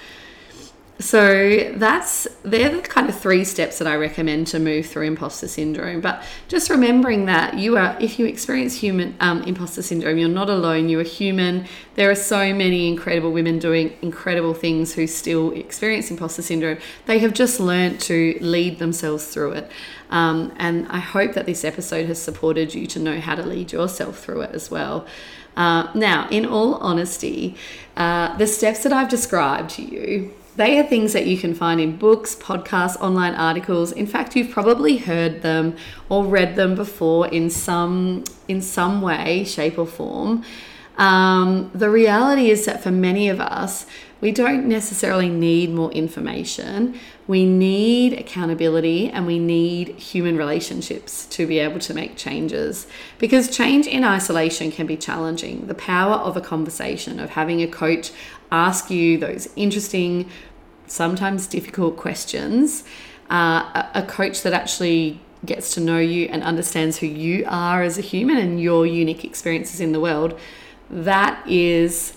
So 0.97 1.73
that's 1.75 2.25
they're 2.43 2.69
the 2.69 2.81
kind 2.81 3.09
of 3.09 3.19
three 3.19 3.43
steps 3.43 3.79
that 3.79 3.87
I 3.87 3.95
recommend 3.95 4.47
to 4.47 4.59
move 4.59 4.85
through 4.85 5.05
imposter 5.07 5.47
syndrome. 5.47 5.99
But 5.99 6.23
just 6.47 6.69
remembering 6.69 7.25
that 7.25 7.55
you 7.55 7.75
are, 7.75 7.97
if 7.99 8.17
you 8.17 8.25
experience 8.25 8.75
human 8.75 9.13
um, 9.19 9.43
imposter 9.43 9.81
syndrome, 9.81 10.17
you're 10.17 10.29
not 10.29 10.49
alone. 10.49 10.87
You 10.87 11.01
are 11.01 11.03
human. 11.03 11.65
There 11.95 12.09
are 12.09 12.15
so 12.15 12.53
many 12.53 12.87
incredible 12.87 13.33
women 13.33 13.59
doing 13.59 13.97
incredible 14.01 14.53
things 14.53 14.93
who 14.93 15.05
still 15.05 15.51
experience 15.51 16.09
imposter 16.11 16.41
syndrome. 16.41 16.77
They 17.07 17.19
have 17.19 17.33
just 17.33 17.59
learned 17.59 17.99
to 18.01 18.37
lead 18.39 18.79
themselves 18.79 19.25
through 19.27 19.51
it. 19.51 19.71
Um, 20.09 20.53
and 20.55 20.87
I 20.87 20.99
hope 20.99 21.33
that 21.33 21.45
this 21.45 21.65
episode 21.65 22.05
has 22.05 22.21
supported 22.21 22.73
you 22.73 22.87
to 22.87 22.99
know 22.99 23.19
how 23.19 23.35
to 23.35 23.43
lead 23.43 23.73
yourself 23.73 24.19
through 24.19 24.41
it 24.41 24.51
as 24.55 24.71
well. 24.71 25.05
Uh, 25.57 25.91
now, 25.93 26.29
in 26.29 26.45
all 26.45 26.75
honesty, 26.75 27.57
uh, 27.97 28.37
the 28.37 28.47
steps 28.47 28.83
that 28.83 28.93
I've 28.93 29.09
described 29.09 29.71
to 29.71 29.81
you 29.81 30.33
they 30.55 30.79
are 30.79 30.83
things 30.83 31.13
that 31.13 31.27
you 31.27 31.37
can 31.37 31.53
find 31.53 31.81
in 31.81 31.97
books, 31.97 32.35
podcasts, 32.35 32.99
online 33.01 33.35
articles. 33.35 33.91
In 33.91 34.07
fact, 34.07 34.35
you've 34.35 34.51
probably 34.51 34.97
heard 34.97 35.41
them 35.41 35.75
or 36.09 36.25
read 36.25 36.55
them 36.55 36.75
before 36.75 37.27
in 37.27 37.49
some 37.49 38.23
in 38.47 38.61
some 38.61 39.01
way, 39.01 39.43
shape, 39.43 39.77
or 39.77 39.87
form. 39.87 40.43
Um, 40.97 41.71
the 41.73 41.89
reality 41.89 42.49
is 42.49 42.65
that 42.65 42.81
for 42.81 42.91
many 42.91 43.27
of 43.27 43.41
us, 43.41 43.85
we 44.21 44.31
don't 44.31 44.65
necessarily 44.67 45.29
need 45.29 45.71
more 45.71 45.91
information. 45.91 46.97
We 47.27 47.45
need 47.45 48.13
accountability 48.13 49.09
and 49.09 49.27
we 49.27 49.39
need 49.39 49.89
human 49.99 50.37
relationships 50.37 51.25
to 51.27 51.45
be 51.45 51.59
able 51.59 51.79
to 51.79 51.93
make 51.93 52.15
changes. 52.15 52.87
Because 53.19 53.55
change 53.55 53.87
in 53.87 54.03
isolation 54.03 54.71
can 54.71 54.87
be 54.87 54.95
challenging. 54.95 55.67
The 55.67 55.75
power 55.75 56.13
of 56.13 56.37
a 56.37 56.41
conversation, 56.41 57.19
of 57.19 57.31
having 57.31 57.61
a 57.61 57.67
coach 57.67 58.11
ask 58.51 58.89
you 58.89 59.17
those 59.17 59.49
interesting, 59.55 60.29
sometimes 60.87 61.45
difficult 61.45 61.97
questions, 61.97 62.83
uh, 63.29 63.83
a, 63.83 63.89
a 63.95 64.03
coach 64.03 64.43
that 64.43 64.53
actually 64.53 65.19
gets 65.45 65.73
to 65.75 65.79
know 65.79 65.99
you 65.99 66.27
and 66.27 66.41
understands 66.41 66.97
who 66.97 67.07
you 67.07 67.43
are 67.47 67.83
as 67.83 67.97
a 67.97 68.01
human 68.01 68.37
and 68.37 68.61
your 68.61 68.85
unique 68.87 69.23
experiences 69.23 69.79
in 69.79 69.91
the 69.91 69.99
world, 69.99 70.39
that 70.95 71.47
is 71.47 72.15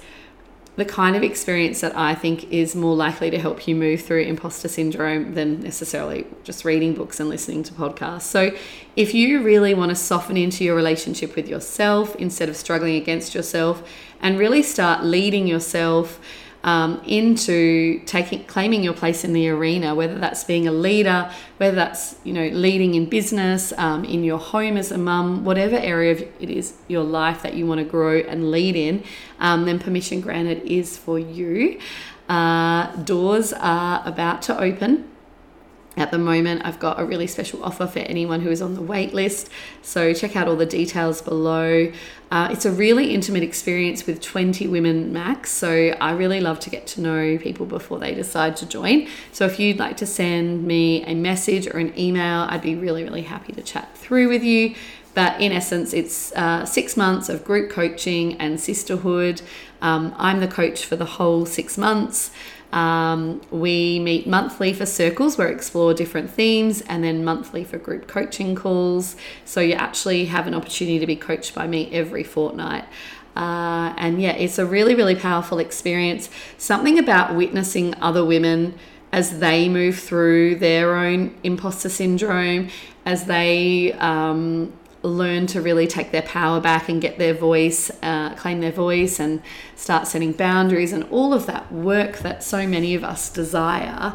the 0.77 0.85
kind 0.85 1.17
of 1.17 1.25
experience 1.25 1.81
that 1.81 1.97
I 1.97 2.14
think 2.14 2.53
is 2.53 2.77
more 2.77 2.95
likely 2.95 3.31
to 3.31 3.38
help 3.38 3.67
you 3.67 3.75
move 3.75 4.03
through 4.03 4.23
imposter 4.23 4.69
syndrome 4.69 5.35
than 5.35 5.61
necessarily 5.61 6.25
just 6.45 6.64
reading 6.64 6.95
books 6.95 7.19
and 7.19 7.29
listening 7.29 7.64
to 7.64 7.73
podcasts. 7.73 8.23
So, 8.23 8.53
if 8.95 9.12
you 9.12 9.43
really 9.43 9.75
want 9.75 9.91
to 9.91 9.97
soften 9.97 10.37
into 10.37 10.62
your 10.62 10.77
relationship 10.77 11.35
with 11.35 11.49
yourself 11.49 12.14
instead 12.17 12.49
of 12.49 12.57
struggling 12.57 12.95
against 12.95 13.35
yourself 13.35 13.83
and 14.23 14.38
really 14.38 14.62
start 14.62 15.03
leading 15.03 15.49
yourself 15.49 16.21
um, 16.64 17.01
into 17.07 18.01
taking 18.05 18.44
claiming 18.44 18.83
your 18.83 18.92
place 18.92 19.25
in 19.25 19.33
the 19.33 19.49
arena, 19.49 19.94
whether 19.94 20.18
that's 20.18 20.44
being 20.44 20.66
a 20.66 20.73
leader, 20.73 21.31
whether 21.59 21.77
that's 21.77 22.16
you 22.25 22.33
know 22.33 22.49
leading 22.49 22.94
in 22.94 23.09
business, 23.09 23.73
um, 23.79 24.05
in 24.05 24.25
your 24.25 24.38
home 24.38 24.77
as 24.77 24.90
a 24.90 24.99
mum, 24.99 25.44
whatever 25.44 25.77
area 25.77 26.12
of 26.12 26.21
it 26.21 26.51
is 26.51 26.75
your 26.88 27.05
life 27.05 27.42
that 27.42 27.55
you 27.55 27.66
want 27.66 27.79
to 27.79 27.85
grow 27.85 28.18
and 28.18 28.51
lead 28.51 28.77
in, 28.77 29.05
um, 29.38 29.64
then 29.64 29.79
permission 29.79 30.21
granted 30.21 30.62
is 30.64 30.97
for 30.97 31.18
you. 31.18 31.81
Uh, 32.29 32.94
doors 32.97 33.53
are 33.55 34.03
about 34.05 34.42
to 34.42 34.61
open 34.61 35.09
at 35.99 36.11
the 36.11 36.19
moment, 36.19 36.63
I've 36.65 36.79
got 36.79 37.01
a 37.01 37.05
really 37.05 37.27
special 37.27 37.63
offer 37.65 37.87
for 37.87 37.99
anyone 38.01 38.41
who 38.41 38.51
is 38.51 38.63
on 38.63 38.75
the 38.75 38.83
wait 38.83 39.13
list. 39.13 39.51
So 39.83 40.15
check 40.15 40.37
out 40.37 40.49
all 40.49 40.57
the 40.57 40.67
details 40.67 41.21
below. 41.21 41.93
Uh, 42.31 42.49
it's 42.51 42.65
a 42.67 42.71
really 42.71 43.15
intimate 43.15 43.43
experience 43.43 44.07
with 44.07 44.21
20 44.21 44.69
women 44.69 45.13
max. 45.13 45.51
So 45.51 45.97
I 46.01 46.13
really 46.13 46.41
love 46.41 46.61
to 46.61 46.71
get 46.71 46.87
to 46.89 47.01
know 47.01 47.39
people 47.39 47.67
before 47.67 47.99
they 47.99 48.15
decide 48.15 48.57
to 48.59 48.67
join. 48.67 49.09
So 49.33 49.47
if 49.47 49.59
you'd 49.59 49.79
like 49.79 49.97
to 49.99 50.07
send 50.07 50.65
me 50.65 51.05
a 51.05 51.15
message 51.15 51.67
or 51.67 51.79
an 51.79 51.99
email, 51.99 52.47
I'd 52.49 52.63
be 52.63 52.75
really, 52.75 53.03
really 53.03 53.23
happy 53.23 53.53
to 53.55 53.63
chat 53.63 53.97
through 53.97 54.29
with 54.29 54.45
you. 54.45 54.75
But 55.15 55.41
in 55.41 55.51
essence, 55.51 55.93
it's 55.93 56.33
uh, 56.37 56.65
six 56.65 56.97
months 56.97 57.29
of 57.29 57.45
group 57.45 57.71
coaching 57.71 58.37
and 58.37 58.61
sisterhood. 58.61 59.43
Um, 59.81 60.15
I'm 60.17 60.39
the 60.39 60.47
coach 60.47 60.85
for 60.85 60.95
the 60.95 61.05
whole 61.05 61.45
six 61.45 61.77
months. 61.77 62.31
Um, 62.73 63.41
we 63.51 63.99
meet 63.99 64.27
monthly 64.27 64.73
for 64.73 64.85
circles 64.85 65.39
where 65.39 65.49
we 65.49 65.55
explore 65.55 65.95
different 65.95 66.31
themes, 66.31 66.83
and 66.83 67.03
then 67.03 67.25
monthly 67.25 67.65
for 67.65 67.79
group 67.79 68.07
coaching 68.07 68.55
calls. 68.55 69.17
So 69.45 69.61
you 69.61 69.75
actually 69.75 70.27
have 70.27 70.47
an 70.47 70.55
opportunity 70.55 70.99
to 70.99 71.07
be 71.07 71.17
coached 71.17 71.55
by 71.55 71.67
me 71.67 71.91
every 71.93 72.25
fortnight. 72.25 72.85
Uh, 73.37 73.95
and 73.97 74.21
yeah, 74.21 74.33
it's 74.33 74.59
a 74.59 74.67
really, 74.67 74.95
really 74.95 75.15
powerful 75.15 75.59
experience. 75.59 76.29
Something 76.57 76.99
about 76.99 77.35
witnessing 77.35 77.95
other 78.01 78.25
women 78.25 78.75
as 79.13 79.39
they 79.39 79.69
move 79.69 79.99
through 79.99 80.57
their 80.57 80.97
own 80.97 81.35
imposter 81.43 81.89
syndrome, 81.89 82.69
as 83.07 83.25
they 83.25 83.93
um, 83.95 84.73
learn 85.09 85.47
to 85.49 85.61
really 85.61 85.87
take 85.87 86.11
their 86.11 86.23
power 86.23 86.61
back 86.61 86.88
and 86.88 87.01
get 87.01 87.18
their 87.18 87.35
voice, 87.35 87.90
uh, 88.03 88.35
claim 88.35 88.61
their 88.61 88.73
voice, 88.73 89.18
and 89.18 89.42
start 89.77 90.07
setting 90.07 90.33
boundaries 90.33 90.92
and 90.92 91.05
all 91.05 91.35
of 91.35 91.47
that 91.47 91.71
work 91.73 92.18
that 92.18 92.42
so 92.42 92.66
many 92.66 92.94
of 92.94 93.05
us 93.05 93.31
desire. 93.31 94.14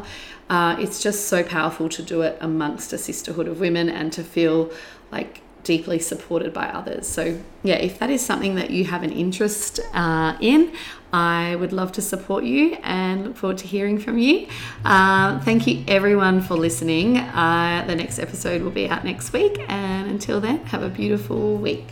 Uh, 0.50 0.76
it's 0.78 1.02
just 1.02 1.26
so 1.26 1.42
powerful 1.42 1.88
to 1.88 2.02
do 2.02 2.22
it 2.22 2.36
amongst 2.40 2.92
a 2.92 2.98
sisterhood 2.98 3.48
of 3.48 3.60
women 3.60 3.88
and 3.88 4.12
to 4.12 4.22
feel 4.22 4.70
like 5.10 5.40
deeply 5.64 5.98
supported 5.98 6.52
by 6.52 6.68
others. 6.68 7.08
So, 7.08 7.40
yeah, 7.62 7.76
if 7.76 7.98
that 7.98 8.10
is 8.10 8.24
something 8.24 8.54
that 8.54 8.70
you 8.70 8.84
have 8.84 9.02
an 9.02 9.10
interest 9.10 9.80
uh, 9.92 10.36
in, 10.40 10.72
I 11.12 11.56
would 11.56 11.72
love 11.72 11.92
to 11.92 12.02
support 12.02 12.44
you 12.44 12.76
and 12.82 13.24
look 13.24 13.36
forward 13.36 13.58
to 13.58 13.66
hearing 13.66 13.98
from 13.98 14.18
you. 14.18 14.46
Uh, 14.84 15.40
thank 15.40 15.66
you, 15.66 15.84
everyone, 15.88 16.40
for 16.40 16.54
listening. 16.54 17.18
Uh, 17.18 17.84
the 17.86 17.94
next 17.94 18.18
episode 18.18 18.62
will 18.62 18.70
be 18.70 18.88
out 18.88 19.04
next 19.04 19.32
week. 19.32 19.64
And 19.68 20.10
until 20.10 20.40
then, 20.40 20.58
have 20.66 20.82
a 20.82 20.88
beautiful 20.88 21.56
week. 21.56 21.84